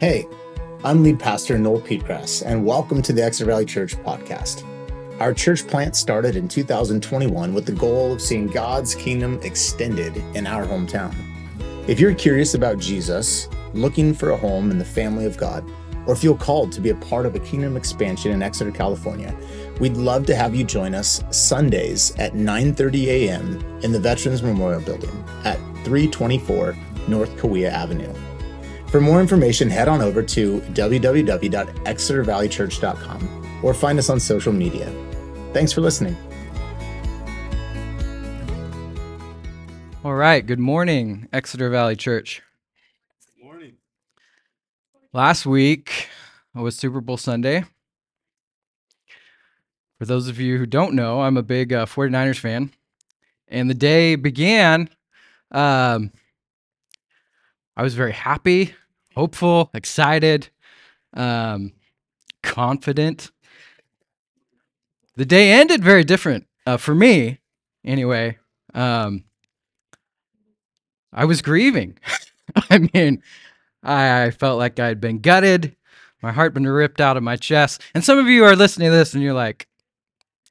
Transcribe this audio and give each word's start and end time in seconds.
Hey, 0.00 0.26
I'm 0.82 1.02
lead 1.02 1.20
pastor 1.20 1.58
Noel 1.58 1.82
Peatgrass, 1.82 2.42
and 2.46 2.64
welcome 2.64 3.02
to 3.02 3.12
the 3.12 3.22
Exeter 3.22 3.44
Valley 3.44 3.66
Church 3.66 3.98
podcast. 3.98 4.64
Our 5.20 5.34
church 5.34 5.66
plant 5.66 5.94
started 5.94 6.36
in 6.36 6.48
2021 6.48 7.52
with 7.52 7.66
the 7.66 7.72
goal 7.72 8.14
of 8.14 8.22
seeing 8.22 8.46
God's 8.46 8.94
kingdom 8.94 9.38
extended 9.42 10.16
in 10.34 10.46
our 10.46 10.64
hometown. 10.64 11.14
If 11.86 12.00
you're 12.00 12.14
curious 12.14 12.54
about 12.54 12.78
Jesus, 12.78 13.46
looking 13.74 14.14
for 14.14 14.30
a 14.30 14.38
home 14.38 14.70
in 14.70 14.78
the 14.78 14.86
family 14.86 15.26
of 15.26 15.36
God, 15.36 15.70
or 16.06 16.16
feel 16.16 16.34
called 16.34 16.72
to 16.72 16.80
be 16.80 16.88
a 16.88 16.94
part 16.94 17.26
of 17.26 17.34
a 17.34 17.40
kingdom 17.40 17.76
expansion 17.76 18.32
in 18.32 18.42
Exeter, 18.42 18.70
California, 18.70 19.36
we'd 19.80 19.98
love 19.98 20.24
to 20.24 20.34
have 20.34 20.54
you 20.54 20.64
join 20.64 20.94
us 20.94 21.22
Sundays 21.30 22.16
at 22.16 22.32
9:30 22.32 23.04
a.m. 23.04 23.80
in 23.82 23.92
the 23.92 24.00
Veterans 24.00 24.42
Memorial 24.42 24.80
Building 24.80 25.22
at 25.44 25.58
324 25.84 26.74
North 27.06 27.36
Kaweah 27.36 27.70
Avenue. 27.70 28.14
For 28.90 29.00
more 29.00 29.20
information, 29.20 29.70
head 29.70 29.88
on 29.88 30.02
over 30.02 30.22
to 30.22 30.60
www.exetervalleychurch.com 30.60 33.60
or 33.62 33.72
find 33.72 33.98
us 33.98 34.10
on 34.10 34.18
social 34.18 34.52
media. 34.52 34.92
Thanks 35.52 35.72
for 35.72 35.80
listening. 35.80 36.16
All 40.02 40.14
right. 40.14 40.44
Good 40.44 40.58
morning, 40.58 41.28
Exeter 41.32 41.70
Valley 41.70 41.94
Church. 41.94 42.42
Good 43.36 43.44
morning. 43.44 43.74
Last 45.12 45.46
week 45.46 46.08
was 46.54 46.76
Super 46.76 47.00
Bowl 47.00 47.16
Sunday. 47.16 47.64
For 49.98 50.06
those 50.06 50.28
of 50.28 50.40
you 50.40 50.58
who 50.58 50.66
don't 50.66 50.94
know, 50.94 51.20
I'm 51.20 51.36
a 51.36 51.42
big 51.42 51.72
uh, 51.72 51.86
49ers 51.86 52.38
fan. 52.38 52.72
And 53.46 53.68
the 53.68 53.74
day 53.74 54.16
began, 54.16 54.88
um, 55.50 56.12
I 57.76 57.82
was 57.82 57.94
very 57.94 58.12
happy, 58.12 58.74
hopeful, 59.14 59.70
excited, 59.74 60.48
um, 61.14 61.72
confident. 62.42 63.30
The 65.16 65.24
day 65.24 65.52
ended 65.52 65.82
very 65.82 66.04
different 66.04 66.46
uh, 66.66 66.76
for 66.76 66.94
me, 66.94 67.40
anyway. 67.84 68.38
Um, 68.74 69.24
I 71.12 71.24
was 71.24 71.42
grieving. 71.42 71.98
I 72.70 72.88
mean, 72.92 73.22
I 73.82 74.30
felt 74.30 74.58
like 74.58 74.78
I'd 74.78 75.00
been 75.00 75.20
gutted, 75.20 75.76
my 76.22 76.32
heart 76.32 76.52
been 76.54 76.66
ripped 76.66 77.00
out 77.00 77.16
of 77.16 77.22
my 77.22 77.36
chest. 77.36 77.82
And 77.94 78.04
some 78.04 78.18
of 78.18 78.26
you 78.26 78.44
are 78.44 78.54
listening 78.54 78.90
to 78.90 78.96
this 78.96 79.14
and 79.14 79.22
you're 79.22 79.34
like, 79.34 79.66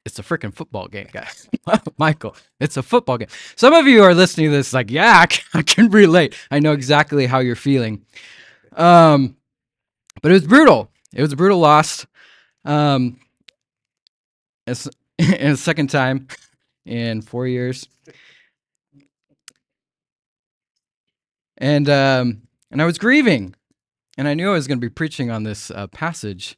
it's 0.09 0.19
a 0.19 0.23
freaking 0.23 0.53
football 0.53 0.87
game, 0.87 1.07
guys. 1.11 1.47
Michael, 1.97 2.35
it's 2.59 2.77
a 2.77 2.83
football 2.83 3.17
game. 3.17 3.27
Some 3.55 3.73
of 3.73 3.87
you 3.87 4.03
are 4.03 4.15
listening 4.15 4.47
to 4.47 4.57
this 4.57 4.73
like, 4.73 4.89
yeah, 4.89 5.25
I 5.53 5.61
can, 5.61 5.89
relate. 5.89 6.35
I 6.49 6.59
know 6.59 6.73
exactly 6.73 7.27
how 7.27 7.39
you're 7.39 7.55
feeling. 7.55 8.05
Um, 8.73 9.37
but 10.21 10.31
it 10.31 10.33
was 10.33 10.45
brutal. 10.45 10.91
It 11.13 11.21
was 11.21 11.31
a 11.31 11.35
brutal 11.35 11.59
loss. 11.59 12.05
Um, 12.65 13.19
it's, 14.65 14.89
and 15.19 15.53
a 15.53 15.57
second 15.57 15.89
time 15.89 16.27
in 16.85 17.21
four 17.21 17.47
years. 17.47 17.87
And 21.57 21.89
um, 21.89 22.43
and 22.71 22.81
I 22.81 22.85
was 22.85 22.97
grieving, 22.97 23.53
and 24.17 24.29
I 24.29 24.33
knew 24.33 24.49
I 24.49 24.53
was 24.53 24.65
going 24.65 24.77
to 24.77 24.85
be 24.85 24.89
preaching 24.89 25.29
on 25.29 25.43
this 25.43 25.71
uh, 25.71 25.87
passage 25.87 26.57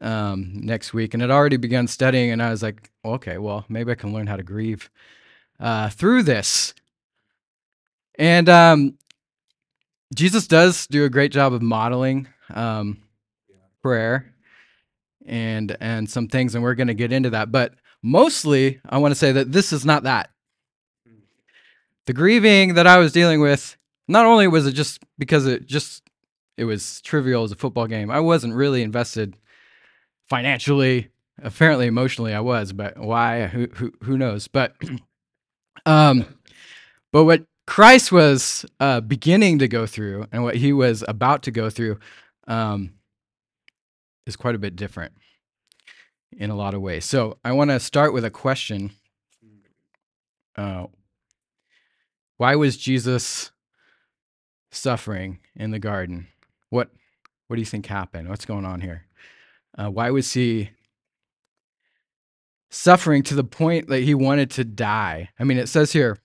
um, 0.00 0.52
next 0.54 0.92
week, 0.92 1.14
and 1.14 1.20
had 1.20 1.30
already 1.30 1.56
begun 1.56 1.86
studying. 1.86 2.30
And 2.30 2.42
I 2.42 2.50
was 2.50 2.62
like, 2.62 2.90
okay, 3.04 3.38
well, 3.38 3.64
maybe 3.68 3.92
I 3.92 3.94
can 3.94 4.12
learn 4.12 4.26
how 4.26 4.36
to 4.36 4.42
grieve 4.42 4.90
uh, 5.60 5.90
through 5.90 6.22
this. 6.22 6.74
And 8.18 8.48
um, 8.48 8.98
Jesus 10.14 10.46
does 10.46 10.86
do 10.86 11.04
a 11.04 11.10
great 11.10 11.32
job 11.32 11.52
of 11.52 11.62
modeling 11.62 12.28
um, 12.52 13.02
prayer 13.82 14.32
and 15.26 15.76
and 15.80 16.08
some 16.08 16.28
things, 16.28 16.54
and 16.54 16.62
we're 16.62 16.74
going 16.74 16.88
to 16.88 16.94
get 16.94 17.12
into 17.12 17.30
that. 17.30 17.50
But 17.50 17.74
mostly, 18.02 18.80
I 18.88 18.98
want 18.98 19.12
to 19.12 19.18
say 19.18 19.32
that 19.32 19.52
this 19.52 19.72
is 19.72 19.84
not 19.84 20.04
that. 20.04 20.30
The 22.06 22.12
grieving 22.12 22.74
that 22.74 22.86
I 22.86 22.98
was 22.98 23.12
dealing 23.12 23.40
with, 23.40 23.76
not 24.06 24.26
only 24.26 24.46
was 24.46 24.66
it 24.66 24.72
just 24.72 25.02
because 25.18 25.46
it 25.46 25.66
just 25.66 26.02
it 26.56 26.64
was 26.64 27.00
trivial 27.00 27.44
as 27.44 27.52
a 27.52 27.56
football 27.56 27.86
game. 27.86 28.10
I 28.10 28.20
wasn't 28.20 28.54
really 28.54 28.82
invested 28.82 29.36
financially. 30.28 31.10
Apparently, 31.42 31.86
emotionally, 31.86 32.32
I 32.32 32.40
was, 32.40 32.72
but 32.72 32.96
why? 32.98 33.46
Who 33.46 33.68
who 33.74 33.92
who 34.02 34.16
knows? 34.16 34.46
But 34.46 34.76
um, 35.86 36.26
but 37.12 37.24
what 37.24 37.44
Christ 37.66 38.12
was 38.12 38.66
uh, 38.78 39.00
beginning 39.00 39.58
to 39.58 39.68
go 39.68 39.86
through 39.86 40.26
and 40.32 40.44
what 40.44 40.56
he 40.56 40.72
was 40.72 41.04
about 41.08 41.42
to 41.44 41.50
go 41.50 41.70
through 41.70 41.98
um, 42.46 42.92
is 44.26 44.36
quite 44.36 44.54
a 44.54 44.58
bit 44.58 44.76
different 44.76 45.12
in 46.36 46.50
a 46.50 46.56
lot 46.56 46.74
of 46.74 46.82
ways. 46.82 47.04
So 47.04 47.38
I 47.44 47.52
want 47.52 47.70
to 47.70 47.80
start 47.80 48.12
with 48.12 48.24
a 48.24 48.30
question. 48.30 48.90
Uh, 50.56 50.86
why 52.36 52.54
was 52.56 52.76
Jesus 52.76 53.50
suffering 54.70 55.38
in 55.54 55.70
the 55.70 55.78
garden? 55.78 56.28
What 56.70 56.90
what 57.46 57.56
do 57.56 57.62
you 57.62 57.66
think 57.66 57.86
happened? 57.86 58.28
What's 58.28 58.44
going 58.44 58.64
on 58.64 58.80
here? 58.80 59.06
Uh, 59.76 59.90
why 59.90 60.10
was 60.10 60.32
he 60.32 60.70
suffering 62.70 63.22
to 63.24 63.34
the 63.34 63.44
point 63.44 63.88
that 63.88 64.02
he 64.02 64.14
wanted 64.14 64.50
to 64.52 64.64
die? 64.64 65.30
I 65.38 65.44
mean, 65.44 65.58
it 65.58 65.68
says 65.68 65.92
here, 65.92 66.18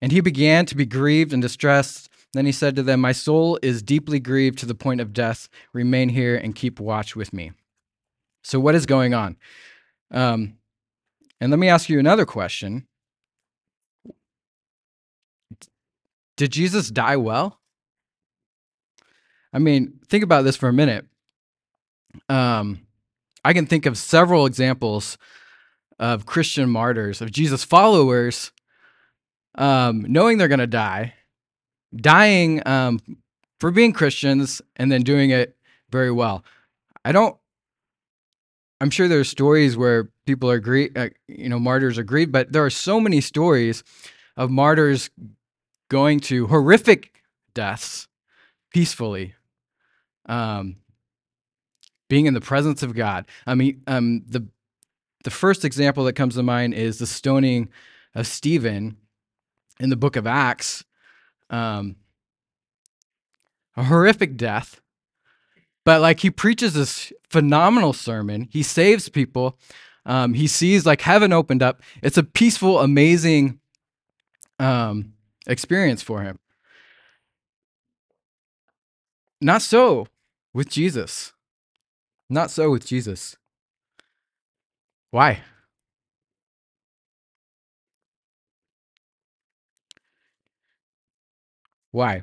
and 0.00 0.12
he 0.12 0.20
began 0.20 0.66
to 0.66 0.76
be 0.76 0.86
grieved 0.86 1.32
and 1.32 1.42
distressed. 1.42 2.08
Then 2.32 2.46
he 2.46 2.52
said 2.52 2.76
to 2.76 2.82
them, 2.82 3.00
My 3.00 3.12
soul 3.12 3.58
is 3.62 3.82
deeply 3.82 4.20
grieved 4.20 4.58
to 4.58 4.66
the 4.66 4.74
point 4.74 5.00
of 5.00 5.12
death. 5.12 5.48
Remain 5.72 6.10
here 6.10 6.36
and 6.36 6.54
keep 6.54 6.78
watch 6.78 7.16
with 7.16 7.32
me. 7.32 7.52
So, 8.44 8.60
what 8.60 8.74
is 8.74 8.86
going 8.86 9.14
on? 9.14 9.36
Um, 10.10 10.58
and 11.40 11.50
let 11.50 11.58
me 11.58 11.68
ask 11.68 11.88
you 11.88 11.98
another 11.98 12.24
question 12.26 12.86
Did 16.36 16.52
Jesus 16.52 16.90
die 16.90 17.16
well? 17.16 17.57
I 19.52 19.58
mean, 19.58 19.98
think 20.08 20.24
about 20.24 20.42
this 20.42 20.56
for 20.56 20.68
a 20.68 20.72
minute. 20.72 21.06
Um, 22.28 22.86
I 23.44 23.52
can 23.52 23.66
think 23.66 23.86
of 23.86 23.96
several 23.96 24.46
examples 24.46 25.18
of 25.98 26.26
Christian 26.26 26.70
martyrs, 26.70 27.20
of 27.20 27.32
Jesus' 27.32 27.64
followers, 27.64 28.52
um, 29.56 30.04
knowing 30.08 30.38
they're 30.38 30.48
going 30.48 30.58
to 30.58 30.66
die, 30.66 31.14
dying 31.94 32.66
um, 32.66 33.00
for 33.58 33.70
being 33.70 33.92
Christians, 33.92 34.62
and 34.76 34.92
then 34.92 35.02
doing 35.02 35.30
it 35.30 35.56
very 35.90 36.10
well. 36.10 36.44
I 37.04 37.12
don't. 37.12 37.36
I'm 38.80 38.90
sure 38.90 39.08
there 39.08 39.18
are 39.18 39.24
stories 39.24 39.76
where 39.76 40.10
people 40.24 40.48
are 40.50 40.60
grieved, 40.60 40.96
uh, 40.96 41.08
you 41.26 41.48
know, 41.48 41.58
martyrs 41.58 41.98
are 41.98 42.04
grieved, 42.04 42.30
but 42.30 42.52
there 42.52 42.64
are 42.64 42.70
so 42.70 43.00
many 43.00 43.20
stories 43.20 43.82
of 44.36 44.50
martyrs 44.50 45.10
going 45.90 46.20
to 46.20 46.46
horrific 46.46 47.22
deaths 47.54 48.06
peacefully 48.70 49.34
um, 50.28 50.76
being 52.08 52.26
in 52.26 52.34
the 52.34 52.40
presence 52.40 52.82
of 52.82 52.94
God. 52.94 53.26
I 53.46 53.54
mean, 53.54 53.82
um, 53.86 54.22
the 54.26 54.46
the 55.24 55.30
first 55.30 55.64
example 55.64 56.04
that 56.04 56.14
comes 56.14 56.36
to 56.36 56.42
mind 56.42 56.74
is 56.74 56.98
the 56.98 57.06
stoning 57.06 57.70
of 58.14 58.26
Stephen 58.26 58.96
in 59.80 59.90
the 59.90 59.96
book 59.96 60.16
of 60.16 60.26
Acts. 60.26 60.84
Um, 61.50 61.96
a 63.76 63.84
horrific 63.84 64.36
death, 64.36 64.80
but 65.84 66.00
like 66.00 66.20
he 66.20 66.30
preaches 66.30 66.74
this 66.74 67.12
phenomenal 67.30 67.92
sermon. 67.92 68.48
He 68.50 68.62
saves 68.62 69.08
people. 69.08 69.58
Um, 70.04 70.34
he 70.34 70.46
sees 70.46 70.84
like 70.84 71.00
heaven 71.00 71.32
opened 71.32 71.62
up. 71.62 71.82
It's 72.02 72.18
a 72.18 72.22
peaceful, 72.22 72.80
amazing 72.80 73.60
um, 74.58 75.14
experience 75.46 76.02
for 76.02 76.22
him. 76.22 76.38
Not 79.40 79.62
so 79.62 80.08
with 80.52 80.68
Jesus. 80.68 81.32
Not 82.30 82.50
so 82.50 82.70
with 82.70 82.86
Jesus. 82.86 83.36
Why? 85.10 85.42
Why? 91.90 92.22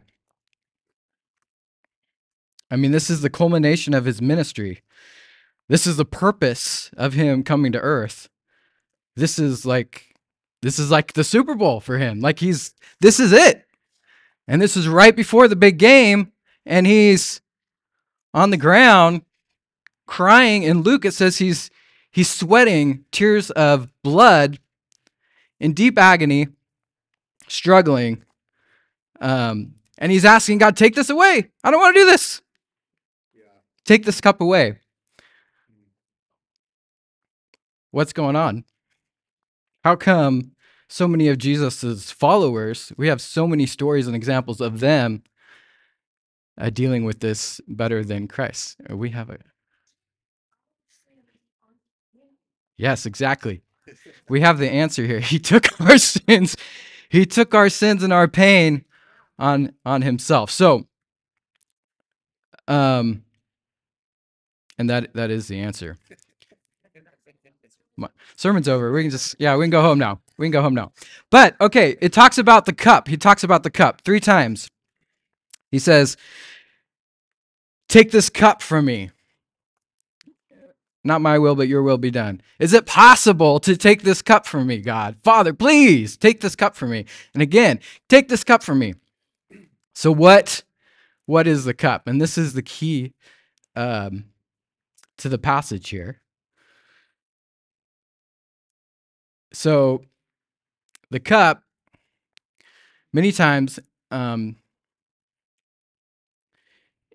I 2.69 2.75
mean, 2.75 2.91
this 2.91 3.09
is 3.09 3.21
the 3.21 3.29
culmination 3.29 3.93
of 3.93 4.05
his 4.05 4.21
ministry. 4.21 4.81
This 5.67 5.87
is 5.87 5.97
the 5.97 6.05
purpose 6.05 6.91
of 6.97 7.13
him 7.13 7.43
coming 7.43 7.71
to 7.71 7.79
earth. 7.79 8.29
This 9.15 9.39
is 9.39 9.65
like 9.65 10.15
this 10.61 10.77
is 10.79 10.91
like 10.91 11.13
the 11.13 11.23
Super 11.23 11.55
Bowl 11.55 11.79
for 11.79 11.97
him. 11.97 12.19
Like 12.19 12.39
he's 12.39 12.73
this 13.01 13.19
is 13.19 13.31
it. 13.31 13.65
And 14.47 14.61
this 14.61 14.77
is 14.77 14.87
right 14.87 15.15
before 15.15 15.47
the 15.47 15.55
big 15.55 15.79
game 15.79 16.31
and 16.65 16.85
he's 16.85 17.41
on 18.35 18.51
the 18.51 18.57
ground 18.57 19.23
crying 20.05 20.63
And 20.65 20.85
Luke 20.85 21.05
it 21.05 21.13
says 21.13 21.39
he's 21.39 21.71
he's 22.11 22.29
sweating 22.29 23.05
tears 23.11 23.49
of 23.51 23.89
blood 24.03 24.59
in 25.59 25.73
deep 25.73 25.97
agony 25.97 26.49
struggling 27.47 28.23
um 29.19 29.73
And 29.97 30.11
he's 30.11 30.25
asking 30.25 30.59
God, 30.59 30.75
take 30.77 30.93
this 30.93 31.09
away. 31.09 31.49
I 31.63 31.71
don't 31.71 31.79
want 31.79 31.95
to 31.95 32.01
do 32.01 32.05
this. 32.05 32.41
Take 33.85 34.03
this 34.03 34.19
cup 34.19 34.41
away. 34.41 34.79
What's 37.91 38.13
going 38.13 38.35
on? 38.35 38.65
How 39.83 39.95
come 39.95 40.51
so 40.89 41.07
many 41.07 41.29
of 41.29 41.37
Jesus's 41.37 42.11
followers, 42.11 42.91
we 42.97 43.07
have 43.07 43.21
so 43.21 43.47
many 43.47 43.65
stories 43.65 44.07
and 44.07 44.15
examples 44.15 44.59
of 44.59 44.79
them 44.79 45.23
uh, 46.59 46.69
dealing 46.69 47.05
with 47.05 47.19
this 47.21 47.61
better 47.67 48.03
than 48.03 48.27
Christ? 48.27 48.77
Uh, 48.89 48.97
We 48.97 49.11
have 49.11 49.29
a 49.29 49.37
Yes, 52.77 53.05
exactly. 53.05 53.61
We 54.29 54.41
have 54.41 54.57
the 54.59 54.69
answer 54.69 55.05
here. 55.05 55.19
He 55.33 55.39
took 55.39 55.67
our 55.81 55.97
sins. 55.97 56.57
He 57.09 57.25
took 57.25 57.53
our 57.55 57.69
sins 57.69 58.03
and 58.03 58.13
our 58.13 58.27
pain 58.27 58.85
on 59.39 59.73
on 59.85 60.01
himself. 60.01 60.51
So 60.51 60.87
um 62.67 63.23
and 64.79 64.89
that 64.89 65.13
that 65.13 65.31
is 65.31 65.47
the 65.47 65.59
answer. 65.59 65.97
My- 67.97 68.09
Sermon's 68.35 68.67
over. 68.67 68.91
We 68.91 69.03
can 69.03 69.11
just 69.11 69.35
yeah, 69.39 69.55
we 69.55 69.65
can 69.65 69.69
go 69.71 69.81
home 69.81 69.99
now. 69.99 70.21
We 70.37 70.45
can 70.47 70.51
go 70.51 70.61
home 70.61 70.75
now. 70.75 70.91
But 71.31 71.55
okay, 71.61 71.97
it 72.01 72.13
talks 72.13 72.37
about 72.37 72.65
the 72.65 72.73
cup. 72.73 73.07
He 73.07 73.17
talks 73.17 73.43
about 73.43 73.63
the 73.63 73.69
cup 73.71 74.01
3 74.01 74.19
times. 74.19 74.67
He 75.71 75.79
says, 75.79 76.17
"Take 77.89 78.11
this 78.11 78.29
cup 78.29 78.61
from 78.61 78.85
me." 78.85 79.11
Not 81.05 81.21
my 81.21 81.37
will, 81.37 81.55
but 81.55 81.67
your 81.67 81.83
will 81.83 81.99
be 81.99 82.09
done. 82.09 82.41
Is 82.57 82.73
it 82.73 82.87
possible 82.87 83.59
to 83.59 83.77
take 83.77 84.01
this 84.01 84.23
cup 84.23 84.47
from 84.47 84.65
me, 84.65 84.79
God? 84.79 85.17
Father, 85.23 85.53
please 85.53 86.17
take 86.17 86.41
this 86.41 86.55
cup 86.55 86.75
from 86.75 86.89
me. 86.89 87.05
And 87.35 87.43
again, 87.43 87.79
take 88.09 88.27
this 88.27 88.43
cup 88.43 88.63
from 88.63 88.79
me. 88.79 88.95
So 89.93 90.11
what 90.11 90.63
what 91.27 91.45
is 91.47 91.63
the 91.65 91.75
cup? 91.75 92.07
And 92.07 92.19
this 92.19 92.37
is 92.37 92.53
the 92.53 92.63
key 92.63 93.13
um, 93.75 94.25
to 95.17 95.29
the 95.29 95.37
passage 95.37 95.89
here. 95.89 96.21
So 99.53 100.03
the 101.11 101.19
cup, 101.19 101.63
many 103.13 103.31
times 103.31 103.79
um, 104.11 104.57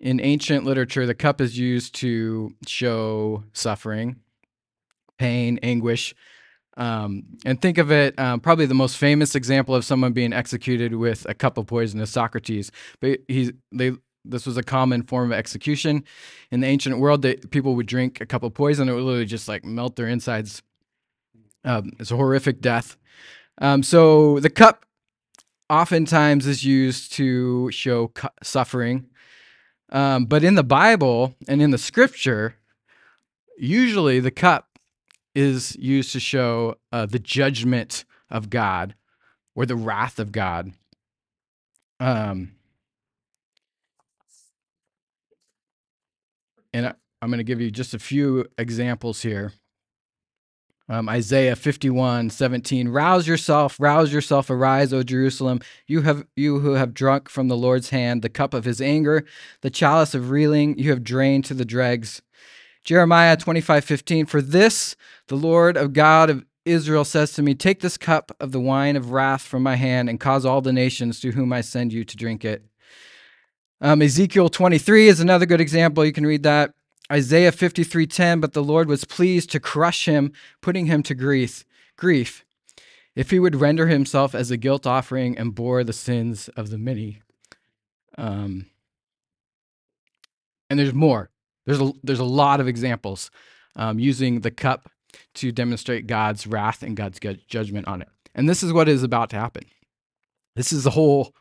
in 0.01 0.19
ancient 0.19 0.65
literature, 0.65 1.05
the 1.05 1.13
cup 1.13 1.39
is 1.39 1.57
used 1.57 1.93
to 1.95 2.53
show 2.67 3.43
suffering, 3.53 4.17
pain, 5.19 5.59
anguish. 5.61 6.15
Um, 6.75 7.23
and 7.45 7.61
think 7.61 7.77
of 7.77 7.91
it, 7.91 8.17
um, 8.17 8.39
probably 8.39 8.65
the 8.65 8.73
most 8.73 8.97
famous 8.97 9.35
example 9.35 9.75
of 9.75 9.85
someone 9.85 10.11
being 10.13 10.33
executed 10.33 10.95
with 10.95 11.27
a 11.29 11.35
cup 11.35 11.57
of 11.57 11.67
poison 11.67 11.99
is 11.99 12.09
Socrates. 12.09 12.71
But 12.99 13.19
he's 13.27 13.51
they 13.71 13.91
this 14.25 14.45
was 14.45 14.57
a 14.57 14.63
common 14.63 15.03
form 15.03 15.31
of 15.31 15.37
execution 15.37 16.03
in 16.51 16.61
the 16.61 16.67
ancient 16.67 16.97
world. 16.99 17.21
That 17.21 17.51
people 17.51 17.75
would 17.75 17.87
drink 17.87 18.21
a 18.21 18.25
cup 18.25 18.41
of 18.41 18.55
poison; 18.55 18.89
it 18.89 18.93
would 18.93 19.03
literally 19.03 19.25
just 19.25 19.47
like 19.47 19.63
melt 19.63 19.95
their 19.97 20.07
insides. 20.07 20.63
Um, 21.63 21.91
it's 21.99 22.09
a 22.09 22.15
horrific 22.15 22.59
death. 22.61 22.97
Um, 23.59 23.83
so 23.83 24.39
the 24.39 24.49
cup 24.49 24.85
oftentimes 25.69 26.47
is 26.47 26.65
used 26.65 27.13
to 27.13 27.69
show 27.71 28.07
cu- 28.07 28.29
suffering. 28.41 29.05
Um, 29.91 30.25
but 30.25 30.43
in 30.43 30.55
the 30.55 30.63
Bible 30.63 31.35
and 31.47 31.61
in 31.61 31.71
the 31.71 31.77
scripture, 31.77 32.55
usually 33.57 34.19
the 34.19 34.31
cup 34.31 34.79
is 35.35 35.75
used 35.77 36.11
to 36.13 36.19
show 36.19 36.75
uh, 36.91 37.05
the 37.05 37.19
judgment 37.19 38.05
of 38.29 38.49
God 38.49 38.95
or 39.55 39.65
the 39.65 39.75
wrath 39.75 40.19
of 40.19 40.31
God. 40.31 40.71
Um, 41.99 42.53
and 46.73 46.87
I, 46.87 46.93
I'm 47.21 47.29
going 47.29 47.37
to 47.37 47.43
give 47.43 47.61
you 47.61 47.69
just 47.69 47.93
a 47.93 47.99
few 47.99 48.45
examples 48.57 49.21
here. 49.21 49.53
Um, 50.89 51.07
Isaiah 51.07 51.55
51, 51.55 52.29
17. 52.29 52.89
Rouse 52.89 53.27
yourself, 53.27 53.79
rouse 53.79 54.11
yourself, 54.11 54.49
arise, 54.49 54.91
O 54.91 55.03
Jerusalem. 55.03 55.61
You 55.87 56.01
have 56.01 56.25
you 56.35 56.59
who 56.59 56.73
have 56.73 56.93
drunk 56.93 57.29
from 57.29 57.47
the 57.47 57.57
Lord's 57.57 57.91
hand 57.91 58.21
the 58.21 58.29
cup 58.29 58.53
of 58.53 58.65
his 58.65 58.81
anger, 58.81 59.25
the 59.61 59.69
chalice 59.69 60.13
of 60.13 60.31
reeling, 60.31 60.77
you 60.77 60.89
have 60.89 61.03
drained 61.03 61.45
to 61.45 61.53
the 61.53 61.65
dregs. 61.65 62.21
Jeremiah 62.83 63.37
25, 63.37 63.85
15. 63.85 64.25
For 64.25 64.41
this 64.41 64.95
the 65.27 65.35
Lord 65.35 65.77
of 65.77 65.93
God 65.93 66.29
of 66.29 66.45
Israel 66.65 67.05
says 67.05 67.31
to 67.33 67.41
me, 67.41 67.55
Take 67.55 67.81
this 67.81 67.97
cup 67.97 68.31
of 68.39 68.51
the 68.51 68.59
wine 68.59 68.95
of 68.95 69.11
wrath 69.11 69.41
from 69.41 69.63
my 69.63 69.75
hand 69.75 70.09
and 70.09 70.19
cause 70.19 70.45
all 70.45 70.61
the 70.61 70.73
nations 70.73 71.19
to 71.21 71.31
whom 71.31 71.53
I 71.53 71.61
send 71.61 71.93
you 71.93 72.03
to 72.03 72.17
drink 72.17 72.43
it. 72.43 72.63
Um, 73.79 74.01
Ezekiel 74.01 74.49
23 74.49 75.07
is 75.07 75.19
another 75.19 75.45
good 75.45 75.61
example. 75.61 76.05
You 76.05 76.11
can 76.11 76.25
read 76.25 76.43
that. 76.43 76.73
Isaiah 77.11 77.51
53:10, 77.51 78.39
but 78.39 78.53
the 78.53 78.63
Lord 78.63 78.87
was 78.87 79.03
pleased 79.03 79.51
to 79.51 79.59
crush 79.59 80.05
him, 80.05 80.31
putting 80.61 80.85
him 80.85 81.03
to 81.03 81.13
grief, 81.13 81.65
grief, 81.97 82.45
if 83.15 83.31
he 83.31 83.39
would 83.39 83.55
render 83.55 83.87
himself 83.87 84.33
as 84.33 84.49
a 84.49 84.57
guilt 84.57 84.87
offering 84.87 85.37
and 85.37 85.53
bore 85.53 85.83
the 85.83 85.93
sins 85.93 86.47
of 86.49 86.69
the 86.69 86.77
many. 86.77 87.21
Um, 88.17 88.67
and 90.69 90.79
there's 90.79 90.93
more. 90.93 91.29
There's 91.65 91.81
a 91.81 91.91
there's 92.01 92.19
a 92.19 92.23
lot 92.23 92.61
of 92.61 92.67
examples 92.67 93.29
um, 93.75 93.99
using 93.99 94.39
the 94.39 94.51
cup 94.51 94.89
to 95.35 95.51
demonstrate 95.51 96.07
God's 96.07 96.47
wrath 96.47 96.81
and 96.81 96.95
God's 96.95 97.19
judgment 97.47 97.87
on 97.87 98.01
it. 98.01 98.07
And 98.33 98.47
this 98.47 98.63
is 98.63 98.71
what 98.71 98.87
is 98.87 99.03
about 99.03 99.29
to 99.31 99.35
happen. 99.35 99.65
This 100.55 100.71
is 100.71 100.85
the 100.85 100.91
whole 100.91 101.35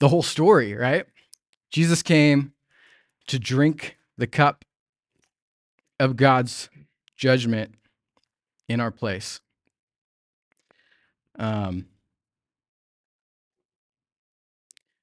the 0.00 0.08
whole 0.08 0.22
story, 0.22 0.74
right? 0.74 1.06
Jesus 1.70 2.02
came 2.02 2.52
to 3.28 3.38
drink 3.38 3.96
the 4.16 4.26
cup 4.26 4.64
of 5.98 6.16
God's 6.16 6.68
judgment 7.16 7.74
in 8.68 8.80
our 8.80 8.90
place. 8.90 9.40
Um, 11.38 11.86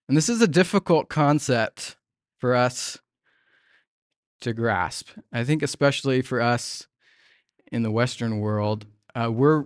and 0.07 0.17
this 0.17 0.29
is 0.29 0.41
a 0.41 0.47
difficult 0.47 1.09
concept 1.09 1.95
for 2.39 2.55
us 2.55 2.99
to 4.41 4.53
grasp. 4.53 5.09
I 5.31 5.43
think, 5.43 5.61
especially 5.61 6.21
for 6.21 6.41
us 6.41 6.87
in 7.71 7.83
the 7.83 7.91
Western 7.91 8.39
world, 8.39 8.85
uh, 9.15 9.31
we're 9.31 9.65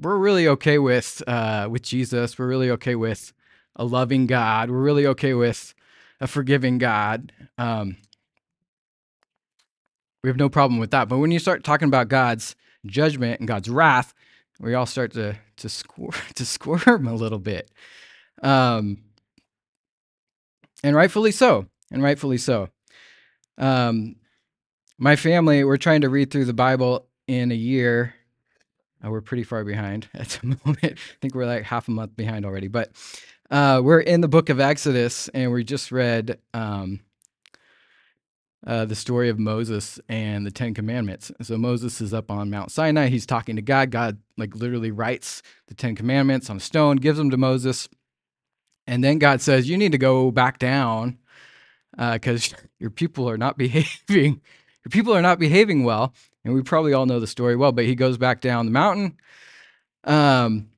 we're 0.00 0.16
really 0.16 0.46
okay 0.46 0.78
with 0.78 1.22
uh, 1.26 1.68
with 1.70 1.82
Jesus. 1.82 2.38
We're 2.38 2.46
really 2.46 2.70
okay 2.70 2.94
with 2.94 3.32
a 3.74 3.84
loving 3.84 4.26
God. 4.26 4.70
We're 4.70 4.82
really 4.82 5.06
okay 5.06 5.34
with 5.34 5.74
a 6.20 6.26
forgiving 6.26 6.78
God. 6.78 7.32
Um, 7.56 7.96
we 10.22 10.28
have 10.28 10.36
no 10.36 10.48
problem 10.48 10.80
with 10.80 10.90
that. 10.90 11.08
But 11.08 11.18
when 11.18 11.30
you 11.30 11.38
start 11.38 11.64
talking 11.64 11.88
about 11.88 12.08
God's 12.08 12.56
judgment 12.86 13.40
and 13.40 13.48
God's 13.48 13.70
wrath, 13.70 14.14
we 14.60 14.74
all 14.74 14.86
start 14.86 15.12
to 15.12 15.36
to 15.58 15.68
squir- 15.68 16.32
to 16.34 16.44
squirm 16.44 17.06
a 17.06 17.14
little 17.14 17.38
bit, 17.38 17.70
um, 18.42 18.98
and 20.82 20.96
rightfully 20.96 21.32
so. 21.32 21.66
And 21.90 22.02
rightfully 22.02 22.36
so. 22.36 22.68
Um, 23.56 24.16
my 24.98 25.16
family, 25.16 25.64
we're 25.64 25.78
trying 25.78 26.02
to 26.02 26.08
read 26.08 26.30
through 26.30 26.44
the 26.44 26.52
Bible 26.52 27.06
in 27.26 27.50
a 27.50 27.54
year. 27.54 28.14
Uh, 29.04 29.10
we're 29.10 29.20
pretty 29.20 29.44
far 29.44 29.64
behind 29.64 30.08
at 30.14 30.28
the 30.28 30.48
moment. 30.48 30.78
I 30.82 31.16
think 31.20 31.34
we're 31.34 31.46
like 31.46 31.62
half 31.62 31.88
a 31.88 31.92
month 31.92 32.16
behind 32.16 32.44
already. 32.44 32.68
But 32.68 32.92
uh, 33.50 33.80
we're 33.82 34.00
in 34.00 34.20
the 34.20 34.28
book 34.28 34.50
of 34.50 34.60
Exodus, 34.60 35.28
and 35.28 35.52
we 35.52 35.64
just 35.64 35.90
read 35.90 36.38
um, 36.52 37.00
uh, 38.66 38.84
the 38.84 38.94
story 38.94 39.28
of 39.28 39.38
Moses 39.38 39.98
and 40.08 40.44
the 40.44 40.50
Ten 40.50 40.74
Commandments. 40.74 41.32
So 41.42 41.56
Moses 41.56 42.00
is 42.00 42.12
up 42.12 42.30
on 42.30 42.50
Mount 42.50 42.70
Sinai. 42.70 43.08
He's 43.08 43.26
talking 43.26 43.56
to 43.56 43.62
God. 43.62 43.90
God, 43.90 44.18
like, 44.36 44.54
literally 44.54 44.90
writes 44.90 45.42
the 45.68 45.74
Ten 45.74 45.94
Commandments 45.96 46.50
on 46.50 46.58
a 46.58 46.60
stone, 46.60 46.96
gives 46.96 47.16
them 47.16 47.30
to 47.30 47.36
Moses. 47.36 47.88
And 48.86 49.02
then 49.02 49.18
God 49.18 49.40
says, 49.40 49.68
You 49.68 49.78
need 49.78 49.92
to 49.92 49.98
go 49.98 50.30
back 50.30 50.58
down 50.58 51.18
because 51.96 52.52
your 52.78 52.90
people 52.90 53.28
are 53.30 53.38
not 53.38 53.56
behaving. 53.58 54.40
Your 54.84 54.90
people 54.90 55.14
are 55.14 55.22
not 55.22 55.38
behaving 55.38 55.84
well. 55.84 56.12
And 56.44 56.54
we 56.54 56.62
probably 56.62 56.92
all 56.92 57.06
know 57.06 57.20
the 57.20 57.26
story 57.26 57.56
well, 57.56 57.72
but 57.72 57.84
he 57.84 57.94
goes 57.94 58.16
back 58.16 58.40
down 58.40 58.66
the 58.66 58.72
mountain. 58.72 59.18
Um, 60.04 60.68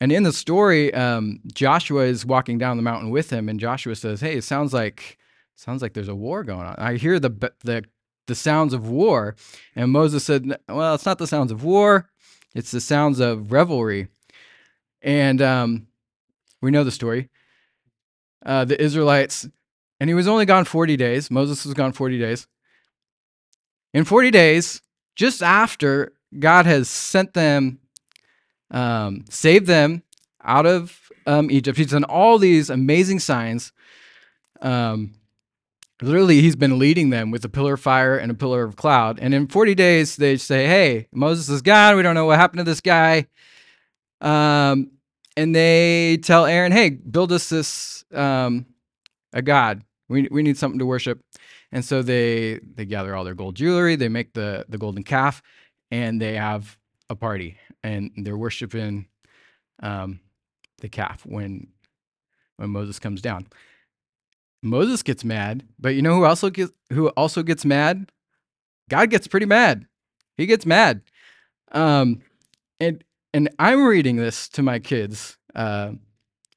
and 0.00 0.12
in 0.12 0.22
the 0.22 0.32
story, 0.32 0.94
um, 0.94 1.40
Joshua 1.52 2.04
is 2.04 2.24
walking 2.24 2.58
down 2.58 2.76
the 2.76 2.82
mountain 2.82 3.10
with 3.10 3.30
him, 3.30 3.48
and 3.48 3.58
Joshua 3.58 3.96
says, 3.96 4.20
"Hey, 4.20 4.36
it 4.36 4.44
sounds 4.44 4.72
like 4.72 5.18
sounds 5.56 5.82
like 5.82 5.92
there's 5.94 6.08
a 6.08 6.14
war 6.14 6.44
going 6.44 6.66
on. 6.66 6.76
I 6.78 6.96
hear 6.96 7.18
the 7.18 7.30
the 7.64 7.84
the 8.26 8.34
sounds 8.34 8.72
of 8.72 8.88
war." 8.88 9.34
And 9.74 9.90
Moses 9.90 10.24
said, 10.24 10.56
"Well, 10.68 10.94
it's 10.94 11.06
not 11.06 11.18
the 11.18 11.26
sounds 11.26 11.50
of 11.50 11.64
war; 11.64 12.08
it's 12.54 12.70
the 12.70 12.80
sounds 12.80 13.18
of 13.18 13.50
revelry." 13.50 14.08
And 15.02 15.42
um, 15.42 15.88
we 16.60 16.70
know 16.70 16.84
the 16.84 16.90
story. 16.90 17.28
Uh, 18.46 18.64
the 18.64 18.80
Israelites, 18.80 19.48
and 19.98 20.08
he 20.08 20.14
was 20.14 20.28
only 20.28 20.46
gone 20.46 20.64
forty 20.64 20.96
days. 20.96 21.28
Moses 21.28 21.64
was 21.64 21.74
gone 21.74 21.92
forty 21.92 22.18
days. 22.18 22.46
In 23.92 24.04
forty 24.04 24.30
days, 24.30 24.80
just 25.16 25.42
after 25.42 26.12
God 26.38 26.66
has 26.66 26.88
sent 26.88 27.34
them 27.34 27.80
um, 28.70 29.24
saved 29.28 29.66
them 29.66 30.02
out 30.42 30.66
of 30.66 31.10
um, 31.26 31.50
Egypt. 31.50 31.78
He's 31.78 31.90
done 31.90 32.04
all 32.04 32.38
these 32.38 32.70
amazing 32.70 33.20
signs. 33.20 33.72
Um, 34.60 35.14
literally, 36.00 36.40
he's 36.40 36.56
been 36.56 36.78
leading 36.78 37.10
them 37.10 37.30
with 37.30 37.44
a 37.44 37.48
pillar 37.48 37.74
of 37.74 37.80
fire 37.80 38.16
and 38.16 38.30
a 38.30 38.34
pillar 38.34 38.64
of 38.64 38.76
cloud. 38.76 39.18
And 39.20 39.34
in 39.34 39.46
40 39.46 39.74
days, 39.74 40.16
they 40.16 40.36
say, 40.36 40.66
Hey, 40.66 41.08
Moses 41.12 41.48
is 41.48 41.62
gone. 41.62 41.96
We 41.96 42.02
don't 42.02 42.14
know 42.14 42.26
what 42.26 42.38
happened 42.38 42.58
to 42.58 42.64
this 42.64 42.80
guy. 42.80 43.26
Um, 44.20 44.90
and 45.36 45.54
they 45.54 46.18
tell 46.22 46.46
Aaron, 46.46 46.72
Hey, 46.72 46.90
build 46.90 47.32
us 47.32 47.48
this 47.48 48.04
um, 48.12 48.66
a 49.32 49.42
god. 49.42 49.82
We, 50.08 50.28
we 50.30 50.42
need 50.42 50.56
something 50.56 50.78
to 50.78 50.86
worship. 50.86 51.20
And 51.70 51.84
so 51.84 52.02
they 52.02 52.60
they 52.74 52.86
gather 52.86 53.14
all 53.14 53.24
their 53.24 53.34
gold 53.34 53.56
jewelry, 53.56 53.96
they 53.96 54.08
make 54.08 54.32
the 54.32 54.64
the 54.68 54.78
golden 54.78 55.02
calf, 55.02 55.42
and 55.90 56.20
they 56.20 56.34
have 56.34 56.78
a 57.10 57.14
party, 57.14 57.58
and 57.82 58.10
they're 58.16 58.36
worshiping 58.36 59.06
um, 59.82 60.20
the 60.80 60.88
calf 60.88 61.24
when 61.26 61.68
when 62.56 62.70
Moses 62.70 62.98
comes 62.98 63.22
down. 63.22 63.46
Moses 64.62 65.02
gets 65.02 65.24
mad, 65.24 65.64
but 65.78 65.94
you 65.94 66.02
know 66.02 66.14
who 66.14 66.24
also 66.24 66.50
gets 66.50 66.72
who 66.92 67.08
also 67.10 67.42
gets 67.42 67.64
mad? 67.64 68.10
God 68.90 69.10
gets 69.10 69.26
pretty 69.26 69.46
mad. 69.46 69.86
He 70.36 70.46
gets 70.46 70.66
mad. 70.66 71.02
Um, 71.72 72.20
and 72.80 73.04
and 73.32 73.50
I'm 73.58 73.84
reading 73.84 74.16
this 74.16 74.48
to 74.50 74.62
my 74.62 74.78
kids 74.78 75.36
uh, 75.54 75.92